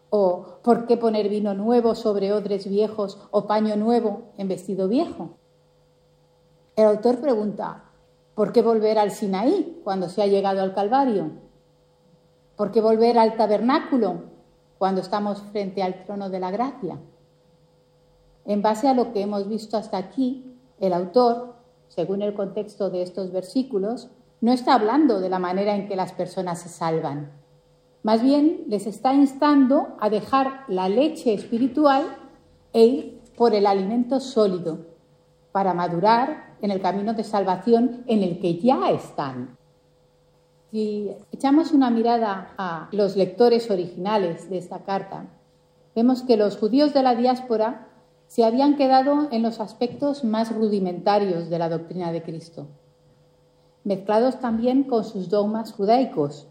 ¿O 0.09 0.59
por 0.63 0.87
qué 0.87 0.97
poner 0.97 1.29
vino 1.29 1.53
nuevo 1.53 1.95
sobre 1.95 2.33
odres 2.33 2.67
viejos 2.67 3.19
o 3.31 3.47
paño 3.47 3.75
nuevo 3.75 4.23
en 4.37 4.47
vestido 4.47 4.87
viejo? 4.87 5.37
El 6.75 6.85
autor 6.85 7.19
pregunta, 7.19 7.83
¿por 8.35 8.53
qué 8.53 8.61
volver 8.61 8.97
al 8.97 9.11
Sinaí 9.11 9.81
cuando 9.83 10.07
se 10.07 10.21
ha 10.21 10.27
llegado 10.27 10.61
al 10.61 10.73
Calvario? 10.73 11.31
¿Por 12.55 12.71
qué 12.71 12.81
volver 12.81 13.19
al 13.19 13.35
tabernáculo 13.35 14.38
cuando 14.79 15.01
estamos 15.01 15.43
frente 15.51 15.83
al 15.83 16.03
trono 16.05 16.31
de 16.31 16.39
la 16.39 16.49
gracia? 16.49 16.97
En 18.45 18.63
base 18.63 18.87
a 18.87 18.95
lo 18.95 19.13
que 19.13 19.21
hemos 19.21 19.47
visto 19.47 19.77
hasta 19.77 19.97
aquí, 19.97 20.55
el 20.79 20.93
autor 20.93 21.59
según 21.89 22.21
el 22.21 22.33
contexto 22.33 22.89
de 22.89 23.01
estos 23.01 23.31
versículos, 23.31 24.09
no 24.41 24.53
está 24.53 24.75
hablando 24.75 25.19
de 25.19 25.29
la 25.29 25.39
manera 25.39 25.75
en 25.75 25.87
que 25.87 25.95
las 25.95 26.13
personas 26.13 26.61
se 26.61 26.69
salvan. 26.69 27.31
Más 28.03 28.23
bien 28.23 28.63
les 28.67 28.87
está 28.87 29.13
instando 29.13 29.97
a 29.99 30.09
dejar 30.09 30.63
la 30.69 30.87
leche 30.87 31.33
espiritual 31.33 32.05
e 32.71 32.85
ir 32.85 33.21
por 33.35 33.53
el 33.53 33.65
alimento 33.65 34.19
sólido 34.19 34.85
para 35.51 35.73
madurar 35.73 36.55
en 36.61 36.71
el 36.71 36.79
camino 36.79 37.13
de 37.13 37.23
salvación 37.23 38.03
en 38.07 38.23
el 38.23 38.39
que 38.39 38.57
ya 38.59 38.91
están. 38.91 39.57
Si 40.71 41.11
echamos 41.31 41.71
una 41.71 41.89
mirada 41.89 42.53
a 42.57 42.89
los 42.91 43.15
lectores 43.15 43.71
originales 43.71 44.51
de 44.51 44.59
esta 44.59 44.83
carta, 44.83 45.25
vemos 45.95 46.21
que 46.21 46.37
los 46.37 46.57
judíos 46.57 46.93
de 46.93 47.01
la 47.01 47.15
diáspora 47.15 47.87
se 48.27 48.43
habían 48.43 48.77
quedado 48.77 49.29
en 49.31 49.41
los 49.41 49.59
aspectos 49.59 50.23
más 50.23 50.53
rudimentarios 50.53 51.49
de 51.49 51.57
la 51.57 51.69
doctrina 51.69 52.11
de 52.11 52.21
Cristo, 52.21 52.67
mezclados 53.83 54.39
también 54.39 54.83
con 54.83 55.03
sus 55.03 55.29
dogmas 55.29 55.73
judaicos. 55.73 56.47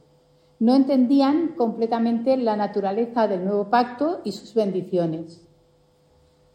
No 0.59 0.75
entendían 0.75 1.55
completamente 1.57 2.37
la 2.37 2.57
naturaleza 2.57 3.29
del 3.29 3.45
nuevo 3.45 3.71
pacto 3.71 4.21
y 4.25 4.33
sus 4.33 4.53
bendiciones. 4.55 5.47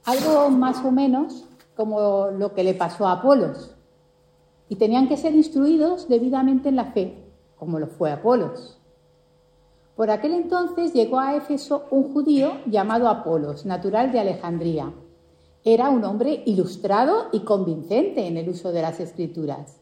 Algo 0.04 0.50
más 0.50 0.84
o 0.84 0.92
menos 0.92 1.46
como 1.78 2.28
lo 2.28 2.54
que 2.54 2.66
le 2.66 2.74
pasó 2.74 3.08
a 3.08 3.14
Apolos. 3.14 3.74
Y 4.68 4.76
tenían 4.76 5.08
que 5.08 5.16
ser 5.16 5.34
instruidos 5.34 6.10
debidamente 6.10 6.68
en 6.68 6.76
la 6.76 6.92
fe, 6.92 7.23
como 7.64 7.80
lo 7.80 7.88
fue 7.88 8.12
Apolos. 8.12 8.78
Por 9.96 10.12
aquel 10.12 10.34
entonces 10.34 10.94
llegó 10.94 11.20
a 11.20 11.36
Éfeso 11.36 11.86
un 11.92 12.14
judío 12.14 12.52
llamado 12.66 13.08
Apolos, 13.08 13.66
natural 13.66 14.12
de 14.12 14.20
Alejandría 14.20 14.92
era 15.66 15.90
un 15.90 16.04
hombre 16.04 16.44
ilustrado 16.46 17.28
y 17.32 17.42
convincente 17.42 18.28
en 18.28 18.36
el 18.36 18.50
uso 18.50 18.74
de 18.74 18.82
las 18.82 19.00
escrituras. 19.00 19.80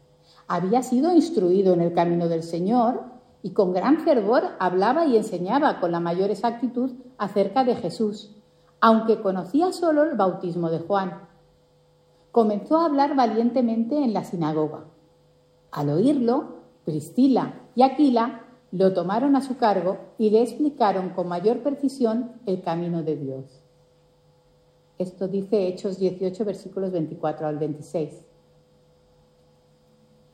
Había 0.48 0.84
sido 0.84 1.12
instruido 1.12 1.74
en 1.74 1.82
el 1.82 1.94
camino 1.94 2.28
del 2.28 2.44
Señor 2.44 3.02
y 3.42 3.52
con 3.54 3.74
gran 3.74 4.02
fervor 4.02 4.44
hablaba 4.60 5.08
y 5.08 5.18
enseñaba 5.18 5.80
con 5.80 5.92
la 5.92 6.00
mayor 6.00 6.30
exactitud 6.30 6.92
acerca 7.18 7.64
de 7.64 7.76
Jesús, 7.76 8.36
aunque 8.80 9.22
conocía 9.22 9.72
solo 9.72 10.04
el 10.04 10.16
bautismo 10.16 10.70
de 10.70 10.80
Juan. 10.80 11.28
Comenzó 12.32 12.78
a 12.78 12.86
hablar 12.86 13.16
valientemente 13.16 13.98
en 13.98 14.14
la 14.14 14.24
sinagoga. 14.24 14.86
Al 15.72 15.90
oírlo, 15.90 16.58
Priscila 16.86 17.61
y 17.76 17.82
Aquila 17.84 18.46
lo 18.72 18.94
tomaron 18.94 19.36
a 19.36 19.42
su 19.42 19.58
cargo 19.58 19.98
y 20.18 20.30
le 20.30 20.42
explicaron 20.42 21.10
con 21.10 21.28
mayor 21.28 21.60
precisión 21.60 22.34
el 22.46 22.62
camino 22.62 23.04
de 23.04 23.18
Dios. 23.18 23.46
Esto 24.98 25.28
dice 25.28 25.68
Hechos 25.68 25.98
18, 25.98 26.46
versículos 26.46 26.92
24 26.92 27.48
al 27.48 27.58
26. 27.58 28.24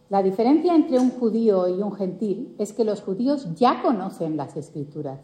La 0.09 0.23
diferencia 0.23 0.75
entre 0.75 0.99
un 0.99 1.11
judío 1.11 1.67
y 1.67 1.81
un 1.81 1.93
gentil 1.93 2.55
es 2.57 2.73
que 2.73 2.85
los 2.85 3.01
judíos 3.01 3.55
ya 3.55 3.81
conocen 3.81 4.37
las 4.37 4.55
escrituras. 4.55 5.19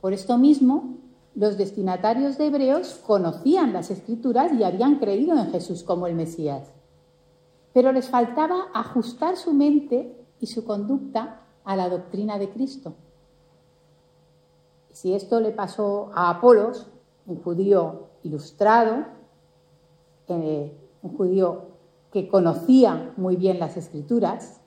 Por 0.00 0.12
esto 0.12 0.38
mismo, 0.38 0.96
los 1.34 1.56
destinatarios 1.58 2.38
de 2.38 2.46
Hebreos 2.46 3.00
conocían 3.06 3.72
las 3.72 3.90
escrituras 3.90 4.52
y 4.52 4.62
habían 4.62 4.98
creído 4.98 5.36
en 5.36 5.50
Jesús 5.50 5.82
como 5.82 6.06
el 6.06 6.14
Mesías. 6.14 6.72
Pero 7.72 7.92
les 7.92 8.08
faltaba 8.08 8.68
ajustar 8.72 9.36
su 9.36 9.52
mente 9.52 10.23
y 10.44 10.46
su 10.46 10.62
conducta 10.62 11.40
a 11.64 11.74
la 11.74 11.88
doctrina 11.88 12.38
de 12.38 12.50
Cristo. 12.50 12.92
Si 14.92 15.14
esto 15.14 15.40
le 15.40 15.52
pasó 15.52 16.10
a 16.14 16.28
Apolos, 16.28 16.86
un 17.24 17.42
judío 17.42 18.08
ilustrado, 18.24 19.06
eh, 20.28 20.78
un 21.00 21.16
judío 21.16 21.62
que 22.12 22.28
conocía 22.28 23.14
muy 23.16 23.36
bien 23.36 23.58
las 23.58 23.78
escrituras, 23.78 24.60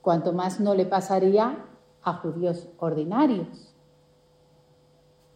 cuanto 0.00 0.32
más 0.32 0.58
no 0.58 0.74
le 0.74 0.86
pasaría 0.86 1.66
a 2.02 2.14
judíos 2.14 2.70
ordinarios. 2.78 3.71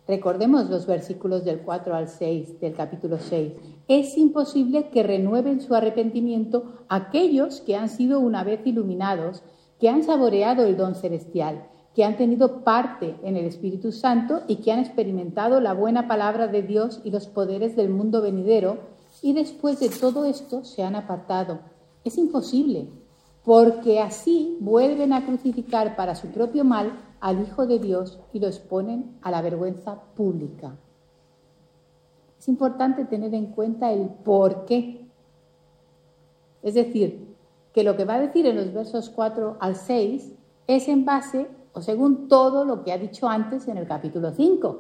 Recordemos 0.08 0.70
los 0.70 0.86
versículos 0.86 1.44
del 1.44 1.60
4 1.62 1.94
al 1.94 2.08
6 2.08 2.60
del 2.60 2.75
capítulo 2.75 3.18
6. 3.18 3.52
Es 3.88 4.16
imposible 4.16 4.88
que 4.90 5.02
renueven 5.02 5.60
su 5.60 5.75
arrepentimiento 5.75 6.84
aquellos 6.88 7.60
que 7.60 7.75
han 7.75 7.88
sido 7.88 8.20
una 8.20 8.44
vez 8.44 8.60
iluminados, 8.64 9.42
que 9.80 9.88
han 9.88 10.04
saboreado 10.04 10.64
el 10.64 10.76
don 10.76 10.94
celestial, 10.94 11.66
que 11.94 12.04
han 12.04 12.16
tenido 12.16 12.62
parte 12.62 13.16
en 13.25 13.36
el 13.36 13.46
Espíritu 13.46 13.90
Santo 13.90 14.42
y 14.46 14.56
que 14.56 14.70
han 14.70 14.78
experimentado 14.78 15.60
la 15.60 15.75
buena 15.75 16.06
palabra 16.06 16.46
de 16.46 16.62
Dios 16.62 17.00
y 17.02 17.10
los 17.10 17.26
poderes 17.26 17.75
del 17.75 17.88
mundo 17.88 18.22
venidero 18.22 18.78
y 19.22 19.32
después 19.32 19.80
de 19.80 19.88
todo 19.88 20.25
esto 20.25 20.64
se 20.64 20.84
han 20.84 20.94
apartado. 20.94 21.60
Es 22.04 22.16
imposible, 22.16 22.90
porque 23.44 24.00
así 24.00 24.56
vuelven 24.60 25.12
a 25.12 25.25
crucificar 25.26 25.96
para 25.96 26.14
su 26.14 26.28
propio 26.28 26.64
mal 26.64 26.92
al 27.20 27.42
Hijo 27.42 27.66
de 27.66 27.78
Dios 27.78 28.20
y 28.32 28.40
lo 28.40 28.46
exponen 28.46 29.18
a 29.23 29.30
la 29.30 29.42
vergüenza 29.42 30.00
pública. 30.14 30.76
Es 32.38 32.49
importante 32.49 33.04
tener 33.04 33.35
en 33.35 33.46
cuenta 33.46 33.92
el 33.92 34.08
por 34.08 34.66
qué. 34.66 35.06
Es 36.62 36.75
decir, 36.75 37.35
que 37.73 37.85
lo 37.85 37.96
que 37.96 38.04
va 38.04 38.14
a 38.14 38.20
decir 38.20 38.46
en 38.46 38.56
los 38.56 38.73
versos 38.73 39.11
4 39.11 39.56
al 39.61 39.76
6 39.76 40.32
es 40.66 40.88
en 40.88 41.04
base 41.04 41.49
o 41.73 41.82
según 41.82 42.28
todo 42.28 42.64
lo 42.64 42.82
que 42.82 42.92
ha 42.92 42.99
dicho 42.99 43.28
antes 43.28 43.68
en 43.68 43.76
el 43.76 43.87
capítulo 43.87 44.32
5. 44.32 44.78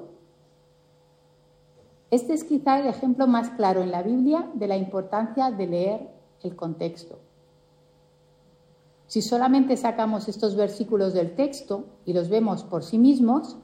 Este 2.10 2.32
es 2.32 2.44
quizá 2.44 2.78
el 2.80 2.86
ejemplo 2.86 3.26
más 3.26 3.50
claro 3.50 3.82
en 3.82 3.90
la 3.90 4.02
Biblia 4.02 4.48
de 4.54 4.68
la 4.68 4.76
importancia 4.76 5.50
de 5.50 5.66
leer 5.66 6.08
el 6.42 6.56
contexto. 6.56 7.18
Si 9.06 9.22
solamente 9.22 9.76
sacamos 9.76 10.28
estos 10.28 10.56
versículos 10.56 11.14
del 11.14 11.34
texto 11.34 11.84
y 12.04 12.12
los 12.12 12.28
vemos 12.28 12.64
por 12.64 12.82
sí 12.82 12.98
mismos, 12.98 13.56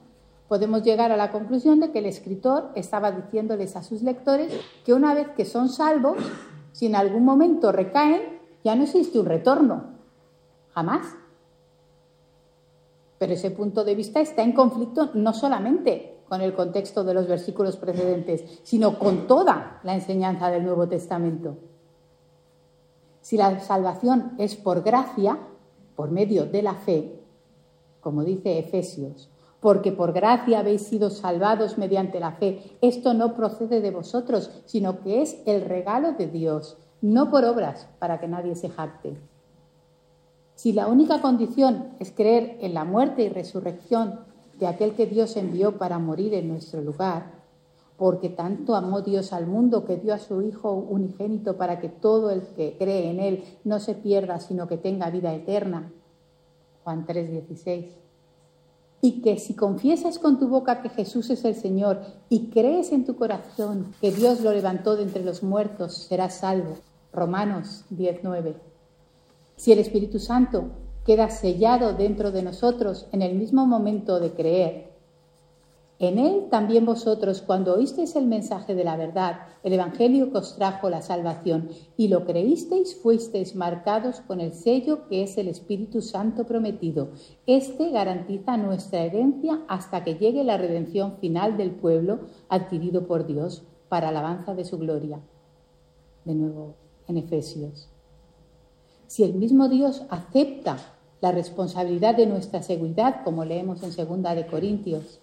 podemos 0.47 0.83
llegar 0.83 1.11
a 1.11 1.17
la 1.17 1.31
conclusión 1.31 1.79
de 1.79 1.91
que 1.91 1.99
el 1.99 2.05
escritor 2.05 2.71
estaba 2.75 3.11
diciéndoles 3.11 3.75
a 3.75 3.83
sus 3.83 4.03
lectores 4.03 4.53
que 4.85 4.93
una 4.93 5.13
vez 5.13 5.27
que 5.29 5.45
son 5.45 5.69
salvos, 5.69 6.17
si 6.71 6.85
en 6.85 6.95
algún 6.95 7.25
momento 7.25 7.71
recaen, 7.71 8.39
ya 8.63 8.75
no 8.75 8.83
existe 8.83 9.19
un 9.19 9.25
retorno. 9.25 9.93
Jamás. 10.73 11.07
Pero 13.19 13.33
ese 13.33 13.51
punto 13.51 13.83
de 13.83 13.95
vista 13.95 14.21
está 14.21 14.43
en 14.43 14.53
conflicto 14.53 15.11
no 15.13 15.33
solamente 15.33 16.21
con 16.27 16.41
el 16.41 16.53
contexto 16.53 17.03
de 17.03 17.13
los 17.13 17.27
versículos 17.27 17.77
precedentes, 17.77 18.61
sino 18.63 18.97
con 18.97 19.27
toda 19.27 19.81
la 19.83 19.93
enseñanza 19.93 20.49
del 20.49 20.63
Nuevo 20.63 20.87
Testamento. 20.87 21.57
Si 23.23 23.37
la 23.37 23.61
salvación 23.61 24.33
es 24.37 24.57
por 24.57 24.83
gracia, 24.83 25.39
por 25.95 26.11
medio 26.11 26.45
de 26.45 26.61
la 26.61 26.73
fe, 26.73 27.21
como 28.01 28.25
dice 28.25 28.59
Efesios, 28.59 29.29
porque 29.61 29.93
por 29.93 30.11
gracia 30.11 30.59
habéis 30.59 30.81
sido 30.81 31.09
salvados 31.09 31.77
mediante 31.77 32.19
la 32.19 32.33
fe, 32.33 32.77
esto 32.81 33.13
no 33.13 33.33
procede 33.33 33.79
de 33.79 33.91
vosotros, 33.91 34.51
sino 34.65 34.99
que 34.99 35.21
es 35.21 35.41
el 35.45 35.61
regalo 35.61 36.11
de 36.11 36.27
Dios, 36.27 36.77
no 37.01 37.31
por 37.31 37.45
obras, 37.45 37.87
para 37.97 38.19
que 38.19 38.27
nadie 38.27 38.55
se 38.55 38.67
jacte. 38.67 39.15
Si 40.55 40.73
la 40.73 40.87
única 40.87 41.21
condición 41.21 41.93
es 41.99 42.11
creer 42.11 42.57
en 42.59 42.73
la 42.73 42.83
muerte 42.83 43.23
y 43.23 43.29
resurrección 43.29 44.19
de 44.59 44.67
aquel 44.67 44.95
que 44.95 45.05
Dios 45.05 45.37
envió 45.37 45.77
para 45.77 45.97
morir 45.97 46.33
en 46.33 46.49
nuestro 46.49 46.81
lugar, 46.81 47.42
porque 47.97 48.29
tanto 48.29 48.75
amó 48.75 49.01
Dios 49.01 49.33
al 49.33 49.47
mundo 49.47 49.85
que 49.85 49.97
dio 49.97 50.13
a 50.13 50.19
su 50.19 50.41
Hijo 50.41 50.71
unigénito 50.71 51.57
para 51.57 51.79
que 51.79 51.89
todo 51.89 52.31
el 52.31 52.41
que 52.41 52.75
cree 52.77 53.09
en 53.09 53.19
Él 53.19 53.43
no 53.63 53.79
se 53.79 53.95
pierda, 53.95 54.39
sino 54.39 54.67
que 54.67 54.77
tenga 54.77 55.09
vida 55.09 55.33
eterna. 55.33 55.91
Juan 56.83 57.05
3:16. 57.05 57.85
Y 59.01 59.21
que 59.21 59.37
si 59.37 59.53
confiesas 59.53 60.17
con 60.17 60.39
tu 60.39 60.47
boca 60.47 60.81
que 60.81 60.89
Jesús 60.89 61.29
es 61.29 61.43
el 61.45 61.55
Señor 61.55 61.99
y 62.29 62.49
crees 62.49 62.91
en 62.91 63.05
tu 63.05 63.15
corazón 63.15 63.93
que 63.99 64.11
Dios 64.11 64.41
lo 64.41 64.51
levantó 64.51 64.95
de 64.95 65.03
entre 65.03 65.23
los 65.23 65.43
muertos, 65.43 65.93
serás 65.93 66.35
salvo. 66.35 66.77
Romanos 67.11 67.85
10:9. 67.89 68.55
Si 69.55 69.71
el 69.71 69.79
Espíritu 69.79 70.19
Santo 70.19 70.71
queda 71.05 71.29
sellado 71.29 71.93
dentro 71.93 72.31
de 72.31 72.43
nosotros 72.43 73.07
en 73.11 73.21
el 73.21 73.35
mismo 73.35 73.65
momento 73.65 74.19
de 74.19 74.31
creer. 74.31 74.92
En 76.03 76.19
él 76.19 76.47
también 76.49 76.85
vosotros, 76.85 77.41
cuando 77.41 77.75
oísteis 77.75 78.17
el 78.17 78.27
mensaje 78.27 78.75
de 78.75 78.83
la 78.83 78.97
verdad, 78.97 79.47
el 79.63 79.71
Evangelio 79.71 80.33
que 80.33 80.39
os 80.39 80.57
trajo 80.57 80.89
la 80.89 81.01
salvación, 81.01 81.69
y 81.95 82.09
lo 82.09 82.25
creísteis, 82.25 82.99
fuisteis 83.01 83.55
marcados 83.55 84.19
con 84.19 84.41
el 84.41 84.51
sello 84.51 85.07
que 85.07 85.23
es 85.23 85.37
el 85.37 85.47
Espíritu 85.47 86.01
Santo 86.01 86.43
prometido. 86.43 87.11
Este 87.47 87.89
garantiza 87.91 88.57
nuestra 88.57 88.99
herencia 88.99 89.61
hasta 89.69 90.03
que 90.03 90.15
llegue 90.15 90.43
la 90.43 90.57
redención 90.57 91.19
final 91.19 91.55
del 91.55 91.71
pueblo 91.71 92.19
adquirido 92.49 93.07
por 93.07 93.25
Dios 93.25 93.63
para 93.87 94.09
alabanza 94.09 94.55
de 94.55 94.65
su 94.65 94.77
gloria. 94.77 95.21
De 96.25 96.35
nuevo 96.35 96.73
en 97.07 97.15
Efesios. 97.15 97.87
Si 99.07 99.23
el 99.23 99.35
mismo 99.35 99.69
Dios 99.69 100.03
acepta 100.09 100.79
la 101.21 101.31
responsabilidad 101.31 102.13
de 102.13 102.27
nuestra 102.27 102.61
seguridad, 102.61 103.23
como 103.23 103.45
leemos 103.45 103.81
en 103.83 103.93
segunda 103.93 104.35
de 104.35 104.45
Corintios. 104.45 105.21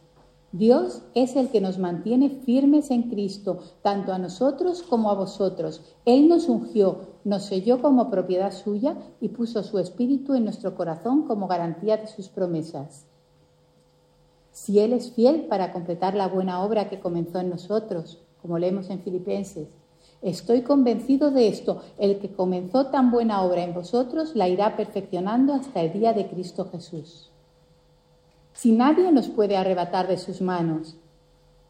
Dios 0.53 1.03
es 1.15 1.37
el 1.37 1.49
que 1.51 1.61
nos 1.61 1.79
mantiene 1.79 2.29
firmes 2.29 2.91
en 2.91 3.05
Cristo, 3.05 3.61
tanto 3.83 4.13
a 4.13 4.19
nosotros 4.19 4.83
como 4.83 5.11
a 5.11 5.15
vosotros. 5.15 5.81
Él 6.05 6.29
nos 6.29 6.49
ungió, 6.49 7.11
nos 7.25 7.45
selló 7.45 7.81
como 7.81 8.11
propiedad 8.11 8.53
suya 8.53 8.97
y 9.21 9.29
puso 9.29 9.63
su 9.63 9.79
espíritu 9.79 10.35
en 10.35 10.45
nuestro 10.45 10.75
corazón 10.75 11.23
como 11.23 11.47
garantía 11.47 11.99
de 11.99 12.09
sus 12.09 12.29
promesas. 12.29 13.07
Si 14.51 14.81
Él 14.81 14.93
es 14.93 15.13
fiel 15.13 15.43
para 15.43 15.73
completar 15.73 16.15
la 16.15 16.27
buena 16.27 16.65
obra 16.65 16.89
que 16.89 16.99
comenzó 16.99 17.39
en 17.39 17.51
nosotros, 17.51 18.19
como 18.43 18.59
leemos 18.59 18.91
en 18.91 19.01
Filipenses, 19.01 19.69
Estoy 20.23 20.61
convencido 20.63 21.31
de 21.31 21.49
esto. 21.49 21.81
El 21.99 22.19
que 22.19 22.31
comenzó 22.33 22.87
tan 22.87 23.11
buena 23.11 23.43
obra 23.43 23.65
en 23.65 23.73
vosotros 23.73 24.37
la 24.37 24.49
irá 24.49 24.77
perfeccionando 24.77 25.55
hasta 25.55 25.81
el 25.81 25.93
día 25.95 26.13
de 26.13 26.29
Cristo 26.29 26.69
Jesús. 26.71 27.30
Si 28.61 28.73
nadie 28.73 29.11
nos 29.11 29.31
puede 29.31 29.57
arrebatar 29.57 30.07
de 30.07 30.18
sus 30.18 30.42
manos, 30.42 30.94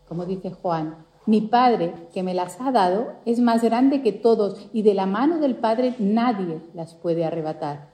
como 0.09 0.27
dice 0.27 0.51
Juan, 0.51 0.97
mi 1.25 1.41
Padre 1.41 1.95
que 2.13 2.25
me 2.25 2.35
las 2.35 2.61
ha 2.61 2.73
dado 2.73 3.13
es 3.25 3.39
más 3.39 3.63
grande 3.63 4.03
que 4.03 4.11
todos 4.11 4.69
y 4.73 4.83
de 4.83 4.95
la 4.95 5.07
mano 5.07 5.39
del 5.39 5.55
Padre 5.55 5.95
nadie 6.01 6.61
las 6.75 6.95
puede 6.97 7.25
arrebatar. 7.25 7.91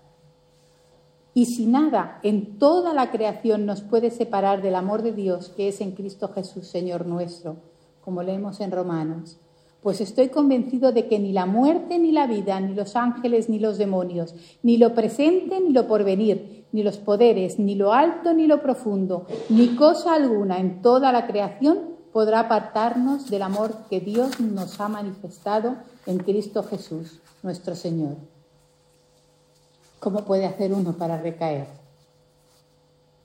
Y 1.35 1.45
si 1.45 1.67
nada 1.67 2.21
en 2.23 2.59
toda 2.59 2.95
la 2.95 3.11
creación 3.11 3.67
nos 3.67 3.83
puede 3.83 4.11
separar 4.11 4.63
del 4.63 4.75
amor 4.75 5.03
de 5.03 5.13
Dios 5.13 5.51
que 5.51 5.69
es 5.69 5.83
en 5.83 5.93
Cristo 5.93 6.29
Jesús, 6.29 6.67
Señor 6.67 7.05
nuestro, 7.05 7.57
como 8.03 8.23
leemos 8.23 8.61
en 8.61 8.71
Romanos, 8.71 9.37
pues 9.83 10.01
estoy 10.01 10.31
convencido 10.31 10.93
de 10.93 11.07
que 11.07 11.19
ni 11.19 11.33
la 11.33 11.45
muerte, 11.45 11.99
ni 11.99 12.13
la 12.13 12.27
vida, 12.27 12.59
ni 12.61 12.75
los 12.75 12.97
ángeles, 12.97 13.51
ni 13.51 13.59
los 13.59 13.77
demonios, 13.77 14.35
ni 14.63 14.79
lo 14.79 14.95
presente, 14.95 15.61
ni 15.61 15.73
lo 15.75 15.87
porvenir, 15.87 16.56
ni 16.73 16.83
los 16.83 16.99
poderes, 16.99 17.59
ni 17.59 17.75
lo 17.75 17.93
alto, 17.93 18.33
ni 18.33 18.47
lo 18.47 18.63
profundo, 18.63 19.27
ni 19.49 19.77
cosa 19.77 20.15
alguna 20.15 20.59
en 20.59 20.83
toda 20.83 21.13
la 21.13 21.27
creación 21.27 21.97
podrá 22.13 22.41
apartarnos 22.41 23.31
del 23.31 23.43
amor 23.43 23.73
que 23.91 24.01
Dios 24.01 24.41
nos 24.41 24.81
ha 24.81 24.89
manifestado 24.89 25.77
en 26.07 26.19
Cristo 26.19 26.63
Jesús, 26.63 27.21
nuestro 27.43 27.75
Señor. 27.75 28.17
¿Cómo 30.01 30.25
puede 30.25 30.47
hacer 30.47 30.73
uno 30.73 30.93
para 30.93 31.21
recaer? 31.21 31.67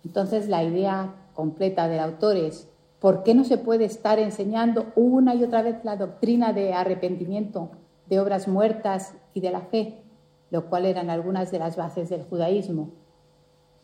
Entonces 0.03 0.47
la 0.47 0.63
idea 0.63 1.13
completa 1.33 1.87
del 1.87 1.99
autor 1.99 2.37
es 2.37 2.67
¿Por 3.01 3.23
qué 3.23 3.33
no 3.33 3.43
se 3.43 3.57
puede 3.57 3.85
estar 3.85 4.19
enseñando 4.19 4.91
una 4.95 5.33
y 5.33 5.43
otra 5.43 5.63
vez 5.63 5.83
la 5.83 5.95
doctrina 5.95 6.53
de 6.53 6.73
arrepentimiento, 6.73 7.71
de 8.05 8.19
obras 8.19 8.47
muertas 8.47 9.15
y 9.33 9.41
de 9.41 9.49
la 9.49 9.61
fe, 9.61 9.97
lo 10.51 10.69
cual 10.69 10.85
eran 10.85 11.09
algunas 11.09 11.49
de 11.49 11.57
las 11.57 11.75
bases 11.75 12.09
del 12.09 12.23
judaísmo, 12.23 12.91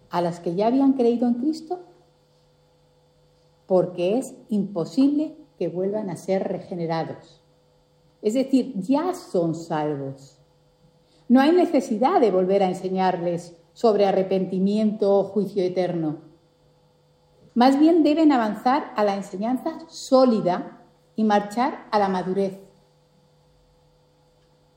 a 0.09 0.21
las 0.21 0.39
que 0.39 0.55
ya 0.55 0.67
habían 0.67 0.93
creído 0.93 1.27
en 1.27 1.35
Cristo? 1.35 1.79
Porque 3.65 4.17
es 4.17 4.35
imposible 4.49 5.35
que 5.57 5.67
vuelvan 5.67 6.09
a 6.09 6.15
ser 6.15 6.47
regenerados. 6.47 7.41
Es 8.21 8.33
decir, 8.33 8.73
ya 8.77 9.13
son 9.13 9.55
salvos. 9.55 10.37
No 11.29 11.41
hay 11.41 11.51
necesidad 11.51 12.21
de 12.21 12.31
volver 12.31 12.63
a 12.63 12.69
enseñarles 12.69 13.55
sobre 13.73 14.05
arrepentimiento 14.05 15.13
o 15.13 15.23
juicio 15.25 15.63
eterno. 15.63 16.17
Más 17.53 17.79
bien 17.79 18.03
deben 18.03 18.31
avanzar 18.31 18.91
a 18.95 19.03
la 19.03 19.15
enseñanza 19.15 19.79
sólida 19.87 20.81
y 21.15 21.23
marchar 21.23 21.87
a 21.91 21.99
la 21.99 22.07
madurez. 22.07 22.59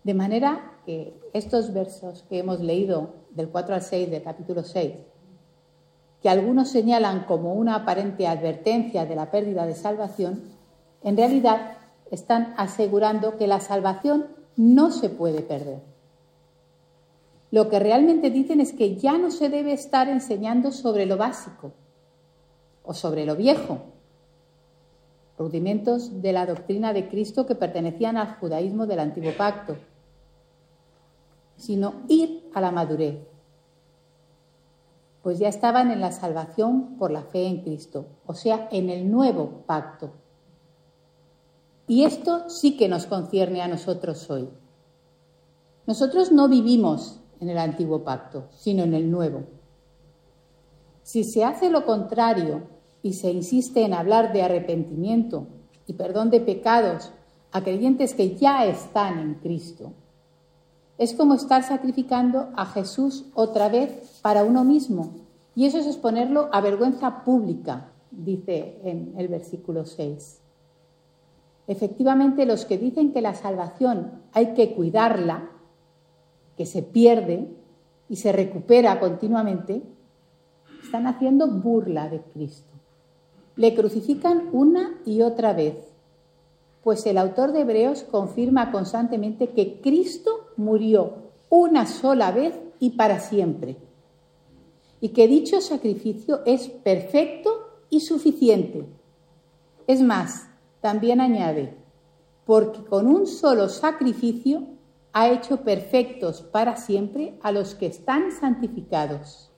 De 0.02 0.14
manera 0.14 0.78
que 0.86 1.14
estos 1.32 1.72
versos 1.72 2.24
que 2.28 2.38
hemos 2.38 2.60
leído 2.60 3.14
del 3.30 3.50
4 3.50 3.74
al 3.74 3.82
6 3.82 4.10
del 4.10 4.22
capítulo 4.22 4.64
6, 4.64 4.92
que 6.22 6.28
algunos 6.28 6.68
señalan 6.68 7.24
como 7.24 7.54
una 7.54 7.76
aparente 7.76 8.26
advertencia 8.26 9.06
de 9.06 9.16
la 9.16 9.30
pérdida 9.30 9.66
de 9.66 9.74
salvación, 9.74 10.42
en 11.02 11.16
realidad 11.16 11.78
están 12.10 12.54
asegurando 12.56 13.36
que 13.36 13.46
la 13.46 13.60
salvación 13.60 14.26
no 14.56 14.90
se 14.90 15.08
puede 15.08 15.40
perder. 15.42 15.80
Lo 17.50 17.68
que 17.68 17.78
realmente 17.78 18.30
dicen 18.30 18.60
es 18.60 18.72
que 18.72 18.96
ya 18.96 19.18
no 19.18 19.30
se 19.30 19.48
debe 19.48 19.72
estar 19.72 20.08
enseñando 20.08 20.70
sobre 20.70 21.06
lo 21.06 21.16
básico 21.16 21.72
o 22.84 22.94
sobre 22.94 23.26
lo 23.26 23.34
viejo, 23.34 23.78
rudimentos 25.38 26.20
de 26.20 26.32
la 26.32 26.44
doctrina 26.44 26.92
de 26.92 27.08
Cristo 27.08 27.46
que 27.46 27.54
pertenecían 27.54 28.18
al 28.18 28.36
judaísmo 28.36 28.86
del 28.86 29.00
antiguo 29.00 29.32
pacto, 29.32 29.76
sino 31.56 31.94
ir 32.08 32.50
a 32.54 32.60
la 32.60 32.70
madurez, 32.70 33.16
pues 35.22 35.38
ya 35.38 35.48
estaban 35.48 35.90
en 35.90 36.00
la 36.00 36.12
salvación 36.12 36.96
por 36.96 37.10
la 37.10 37.22
fe 37.22 37.46
en 37.46 37.62
Cristo, 37.62 38.06
o 38.26 38.34
sea, 38.34 38.68
en 38.72 38.88
el 38.88 39.10
nuevo 39.10 39.64
pacto. 39.66 40.12
Y 41.86 42.04
esto 42.04 42.48
sí 42.48 42.76
que 42.76 42.88
nos 42.88 43.06
concierne 43.06 43.62
a 43.62 43.68
nosotros 43.68 44.30
hoy. 44.30 44.48
Nosotros 45.86 46.30
no 46.32 46.48
vivimos 46.48 47.20
en 47.40 47.50
el 47.50 47.58
antiguo 47.58 48.04
pacto, 48.04 48.46
sino 48.52 48.84
en 48.84 48.94
el 48.94 49.10
nuevo. 49.10 49.42
Si 51.02 51.24
se 51.24 51.44
hace 51.44 51.68
lo 51.68 51.84
contrario 51.84 52.62
y 53.02 53.14
se 53.14 53.30
insiste 53.30 53.84
en 53.84 53.94
hablar 53.94 54.32
de 54.32 54.42
arrepentimiento 54.42 55.48
y 55.86 55.94
perdón 55.94 56.30
de 56.30 56.40
pecados 56.40 57.12
a 57.50 57.62
creyentes 57.62 58.14
que 58.14 58.36
ya 58.36 58.64
están 58.66 59.18
en 59.18 59.34
Cristo, 59.34 59.92
es 60.96 61.14
como 61.14 61.34
estar 61.34 61.62
sacrificando 61.62 62.50
a 62.54 62.66
Jesús 62.66 63.24
otra 63.34 63.68
vez 63.68 64.09
para 64.20 64.44
uno 64.44 64.64
mismo. 64.64 65.14
Y 65.54 65.66
eso 65.66 65.78
es 65.78 65.86
exponerlo 65.86 66.48
a 66.52 66.60
vergüenza 66.60 67.24
pública, 67.24 67.92
dice 68.10 68.78
en 68.84 69.14
el 69.16 69.28
versículo 69.28 69.84
6. 69.84 70.40
Efectivamente, 71.66 72.46
los 72.46 72.64
que 72.64 72.78
dicen 72.78 73.12
que 73.12 73.20
la 73.20 73.34
salvación 73.34 74.22
hay 74.32 74.54
que 74.54 74.74
cuidarla, 74.74 75.50
que 76.56 76.66
se 76.66 76.82
pierde 76.82 77.48
y 78.08 78.16
se 78.16 78.32
recupera 78.32 78.98
continuamente, 78.98 79.82
están 80.82 81.06
haciendo 81.06 81.46
burla 81.46 82.08
de 82.08 82.20
Cristo. 82.22 82.72
Le 83.54 83.74
crucifican 83.74 84.48
una 84.52 84.98
y 85.04 85.22
otra 85.22 85.52
vez, 85.52 85.76
pues 86.82 87.06
el 87.06 87.18
autor 87.18 87.52
de 87.52 87.60
Hebreos 87.60 88.02
confirma 88.02 88.72
constantemente 88.72 89.50
que 89.50 89.80
Cristo 89.80 90.48
murió 90.56 91.14
una 91.50 91.86
sola 91.86 92.32
vez 92.32 92.58
y 92.80 92.90
para 92.90 93.20
siempre, 93.20 93.76
y 95.00 95.10
que 95.10 95.28
dicho 95.28 95.60
sacrificio 95.60 96.40
es 96.44 96.68
perfecto 96.68 97.50
y 97.88 98.00
suficiente. 98.00 98.86
Es 99.86 100.02
más, 100.02 100.48
también 100.80 101.20
añade, 101.20 101.76
porque 102.44 102.84
con 102.84 103.06
un 103.06 103.26
solo 103.26 103.68
sacrificio 103.68 104.66
ha 105.12 105.28
hecho 105.28 105.62
perfectos 105.62 106.42
para 106.42 106.76
siempre 106.76 107.38
a 107.42 107.52
los 107.52 107.74
que 107.74 107.86
están 107.86 108.30
santificados. 108.32 109.50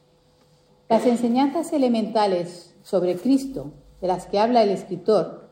Las 0.88 1.06
enseñanzas 1.06 1.72
elementales 1.72 2.74
sobre 2.82 3.16
Cristo 3.16 3.72
de 4.00 4.08
las 4.08 4.26
que 4.26 4.38
habla 4.38 4.62
el 4.62 4.70
escritor 4.70 5.48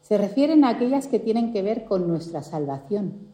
se 0.00 0.18
refieren 0.18 0.64
a 0.64 0.70
aquellas 0.70 1.06
que 1.06 1.18
tienen 1.18 1.52
que 1.52 1.62
ver 1.62 1.84
con 1.84 2.08
nuestra 2.08 2.42
salvación. 2.42 3.29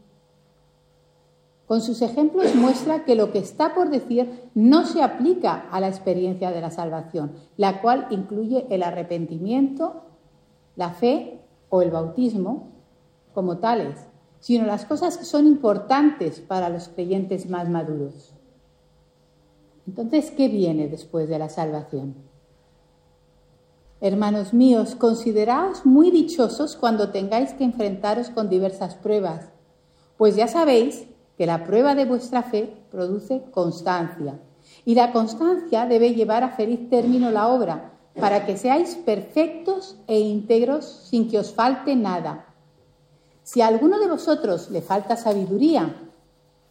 Con 1.66 1.82
sus 1.82 2.00
ejemplos 2.00 2.54
muestra 2.54 3.04
que 3.04 3.16
lo 3.16 3.32
que 3.32 3.38
está 3.38 3.74
por 3.74 3.90
decir 3.90 4.48
no 4.54 4.86
se 4.86 5.02
aplica 5.02 5.66
a 5.70 5.80
la 5.80 5.88
experiencia 5.88 6.52
de 6.52 6.60
la 6.60 6.70
salvación, 6.70 7.32
la 7.56 7.82
cual 7.82 8.06
incluye 8.10 8.66
el 8.70 8.84
arrepentimiento, 8.84 10.02
la 10.76 10.90
fe 10.90 11.40
o 11.68 11.82
el 11.82 11.90
bautismo 11.90 12.68
como 13.34 13.58
tales, 13.58 13.98
sino 14.38 14.64
las 14.64 14.84
cosas 14.84 15.18
que 15.18 15.24
son 15.24 15.46
importantes 15.46 16.40
para 16.40 16.68
los 16.68 16.88
creyentes 16.88 17.50
más 17.50 17.68
maduros. 17.68 18.32
Entonces, 19.88 20.30
¿qué 20.30 20.48
viene 20.48 20.88
después 20.88 21.28
de 21.28 21.38
la 21.38 21.48
salvación? 21.48 22.14
Hermanos 24.00 24.52
míos, 24.52 24.94
consideraos 24.94 25.84
muy 25.84 26.12
dichosos 26.12 26.76
cuando 26.76 27.10
tengáis 27.10 27.54
que 27.54 27.64
enfrentaros 27.64 28.30
con 28.30 28.48
diversas 28.48 28.94
pruebas, 28.94 29.48
pues 30.16 30.36
ya 30.36 30.48
sabéis 30.48 31.06
que 31.36 31.46
la 31.46 31.64
prueba 31.64 31.94
de 31.94 32.04
vuestra 32.04 32.42
fe 32.42 32.72
produce 32.90 33.42
constancia, 33.50 34.38
y 34.84 34.94
la 34.94 35.12
constancia 35.12 35.86
debe 35.86 36.14
llevar 36.14 36.42
a 36.42 36.50
feliz 36.50 36.88
término 36.88 37.30
la 37.30 37.48
obra, 37.48 37.92
para 38.18 38.46
que 38.46 38.56
seáis 38.56 38.94
perfectos 38.94 39.96
e 40.06 40.18
íntegros 40.18 40.84
sin 41.10 41.28
que 41.28 41.38
os 41.38 41.52
falte 41.52 41.94
nada. 41.94 42.46
Si 43.42 43.60
a 43.60 43.66
alguno 43.68 43.98
de 43.98 44.08
vosotros 44.08 44.70
le 44.70 44.80
falta 44.80 45.16
sabiduría, 45.16 45.94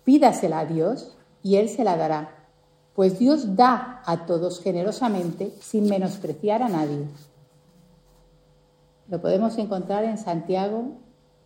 pídasela 0.04 0.60
a 0.60 0.66
Dios 0.66 1.16
y 1.44 1.58
Él 1.58 1.70
se 1.70 1.84
la 1.84 1.98
dará, 1.98 2.48
pues 2.96 3.20
Dios 3.20 3.56
da 3.56 4.02
a 4.06 4.26
todos 4.26 4.62
generosamente 4.62 5.54
sin 5.60 5.88
menospreciar 5.88 6.64
a 6.64 6.70
nadie. 6.70 7.06
Lo 9.08 9.22
podemos 9.22 9.58
encontrar 9.58 10.04
en 10.06 10.18
Santiago, 10.18 10.94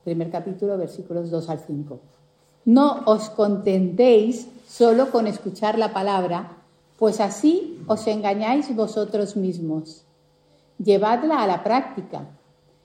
primer 0.03 0.31
capítulo, 0.31 0.77
versículos 0.77 1.29
2 1.29 1.49
al 1.49 1.59
5. 1.59 1.99
No 2.65 3.03
os 3.05 3.29
contentéis 3.29 4.47
solo 4.67 5.11
con 5.11 5.27
escuchar 5.27 5.77
la 5.77 5.93
palabra, 5.93 6.57
pues 6.97 7.19
así 7.19 7.79
os 7.87 8.05
engañáis 8.07 8.75
vosotros 8.75 9.35
mismos. 9.35 10.05
Llevadla 10.77 11.43
a 11.43 11.47
la 11.47 11.63
práctica 11.63 12.27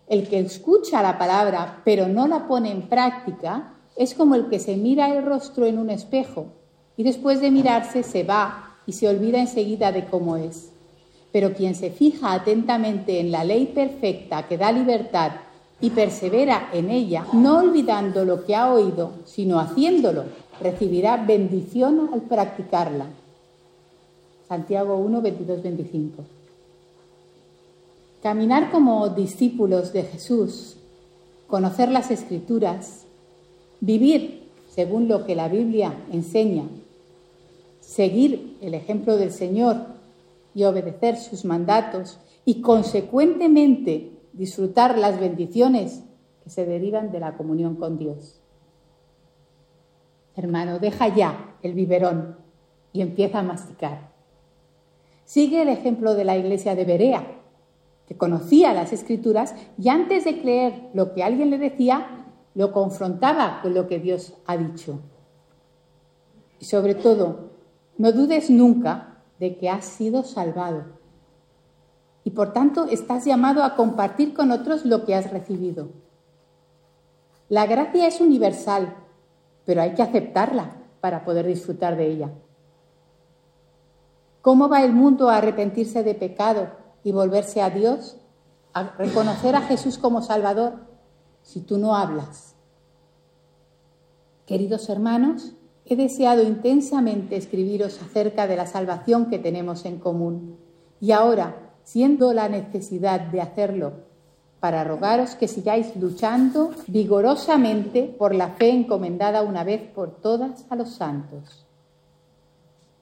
el 0.07 0.29
que 0.29 0.39
escucha 0.39 1.03
la 1.03 1.17
palabra 1.17 1.81
pero 1.85 2.09
no 2.09 2.27
la 2.27 2.47
pone 2.47 2.71
en 2.71 2.83
práctica 2.83 3.75
es 3.97 4.15
como 4.15 4.35
el 4.35 4.49
que 4.49 4.59
se 4.59 4.77
mira 4.77 5.09
el 5.09 5.25
rostro 5.25 5.67
en 5.67 5.79
un 5.79 5.89
espejo 5.89 6.47
y 6.97 7.05
después 7.05 7.41
de 7.41 7.51
mirarse 7.51 8.03
se 8.03 8.23
va 8.23 8.77
y 8.87 8.93
se 8.93 9.09
olvida 9.09 9.41
enseguida 9.41 9.93
de 9.93 10.05
cómo 10.07 10.37
es. 10.37 10.71
Pero 11.33 11.55
quien 11.55 11.75
se 11.75 11.91
fija 11.91 12.35
atentamente 12.35 13.19
en 13.19 13.33
la 13.33 13.45
ley 13.45 13.67
perfecta 13.67 14.47
que 14.47 14.59
da 14.59 14.71
libertad 14.73 15.33
y 15.85 15.91
persevera 15.91 16.71
en 16.73 16.89
ella, 16.89 17.27
no 17.35 17.59
olvidando 17.59 18.25
lo 18.25 18.47
que 18.47 18.57
ha 18.57 18.73
oído, 18.73 19.11
sino 19.27 19.61
haciéndolo, 19.61 20.25
recibirá 20.59 21.19
bendición 21.19 22.09
al 22.11 22.23
practicarla. 22.23 23.05
Santiago 24.49 24.97
1, 24.97 25.21
22, 25.21 25.63
25. 25.63 26.25
Caminar 28.23 28.71
como 28.71 29.11
discípulos 29.11 29.93
de 29.93 30.05
Jesús, 30.05 30.77
conocer 31.49 31.91
las 31.91 32.11
escrituras, 32.11 33.05
vivir 33.81 34.49
según 34.71 35.07
lo 35.07 35.27
que 35.27 35.35
la 35.35 35.49
Biblia 35.49 35.93
enseña, 36.11 36.65
seguir 37.83 38.57
el 38.63 38.73
ejemplo 38.73 39.19
del 39.19 39.33
Señor 39.33 39.77
y 40.55 40.65
obedecer 40.65 41.19
sus 41.19 41.45
mandatos 41.45 42.17
y 42.47 42.63
consecuentemente 42.63 44.14
disfrutar 44.35 44.99
las 44.99 45.19
bendiciones 45.19 46.05
que 46.43 46.51
se 46.51 46.67
derivan 46.67 47.11
de 47.11 47.21
la 47.21 47.37
comunión 47.37 47.77
con 47.77 47.97
Dios. 47.97 48.41
Hermano, 50.37 50.79
deja 50.79 51.09
ya 51.09 51.57
el 51.63 51.75
biberón 51.75 52.37
y 52.93 53.01
empieza 53.01 53.39
a 53.39 53.43
masticar. 53.43 54.13
Sigue 55.25 55.63
el 55.63 55.69
ejemplo 55.69 56.15
de 56.15 56.25
la 56.25 56.37
iglesia 56.37 56.75
de 56.75 56.85
Berea, 56.85 57.41
que 58.07 58.17
conocía 58.17 58.75
las 58.75 58.93
escrituras 58.93 59.55
y 59.79 59.89
antes 59.89 60.25
de 60.25 60.41
creer 60.41 60.91
lo 60.93 61.15
que 61.15 61.23
alguien 61.23 61.51
le 61.51 61.59
decía, 61.59 62.27
lo 62.55 62.73
confrontaba 62.73 63.61
con 63.63 63.73
lo 63.73 63.89
que 63.89 63.99
Dios 63.99 64.35
ha 64.47 64.57
dicho. 64.57 65.01
Y 66.61 66.67
sobre 66.67 66.95
todo, 66.95 67.51
no 67.97 68.13
dudes 68.13 68.51
nunca 68.51 69.23
de 69.39 69.57
que 69.57 69.71
has 69.71 69.85
sido 69.85 70.23
salvado. 70.23 71.04
Y 72.25 72.31
por 72.31 72.53
tanto 72.53 72.87
estás 72.87 73.25
llamado 73.25 73.63
a 73.63 73.77
compartir 73.77 74.35
con 74.35 74.51
otros 74.51 74.85
lo 74.85 75.05
que 75.05 75.15
has 75.15 75.31
recibido. 75.31 75.91
La 77.49 77.67
gracia 77.67 78.07
es 78.07 78.21
universal, 78.21 78.97
pero 79.65 79.83
hay 79.83 79.95
que 79.95 80.03
aceptarla 80.03 80.77
para 81.01 81.25
poder 81.25 81.47
disfrutar 81.47 81.97
de 81.97 82.07
ella. 82.09 82.31
¿Cómo 84.41 84.69
va 84.69 84.83
el 84.83 84.93
mundo 84.93 85.29
a 85.29 85.37
arrepentirse 85.37 86.03
de 86.03 86.15
pecado 86.15 86.69
y 87.05 87.13
volverse 87.13 87.61
a 87.61 87.71
Dios, 87.71 88.17
a 88.73 88.95
reconocer 88.97 89.55
a 89.55 89.61
Jesús 89.61 89.99
como 89.99 90.23
Salvador, 90.23 90.73
si 91.43 91.61
tú 91.61 91.79
no 91.79 91.95
hablas. 91.95 92.57
Queridos 94.47 94.89
hermanos, 94.89 95.55
he 95.85 95.95
deseado 95.95 96.43
intensamente 96.43 97.37
escribiros 97.37 98.01
acerca 98.03 98.47
de 98.47 98.57
la 98.57 98.67
salvación 98.67 99.27
que 99.27 99.39
tenemos 99.39 99.85
en 99.85 99.99
común. 99.99 100.57
Y 101.01 101.13
ahora, 101.13 101.64
siendo 101.85 102.33
la 102.33 102.49
necesidad 102.49 103.21
de 103.21 103.41
hacerlo, 103.41 103.93
para 104.61 104.83
rogaros 104.83 105.35
que 105.35 105.47
sigáis 105.47 105.95
luchando 105.97 106.71
vigorosamente 106.87 108.05
por 108.05 108.35
la 108.35 108.49
fe 108.49 108.71
encomendada 108.71 109.43
una 109.43 109.63
vez 109.63 109.83
por 109.83 110.11
todas 110.11 110.65
a 110.71 110.77
los 110.77 110.91
santos. 110.95 111.67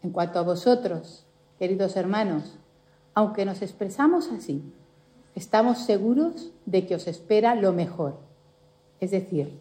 En 0.03 0.11
cuanto 0.11 0.41
a 0.41 0.43
vosotros, 0.43 1.25
queridos 1.61 1.97
hermanos, 1.97 2.59
aunque 3.15 3.45
nos 3.45 3.63
expresamos 3.63 4.31
así, 4.33 4.63
estamos 5.37 5.79
seguros 5.79 6.51
de 6.67 6.87
que 6.87 6.97
os 6.97 7.07
espera 7.07 7.55
lo 7.55 7.73
mejor, 7.73 8.19
es 8.99 9.13
decir, 9.13 9.57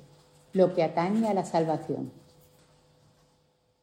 lo 0.53 0.73
que 0.73 0.83
atañe 0.83 1.27
a 1.27 1.35
la 1.35 1.45
salvación. 1.45 2.11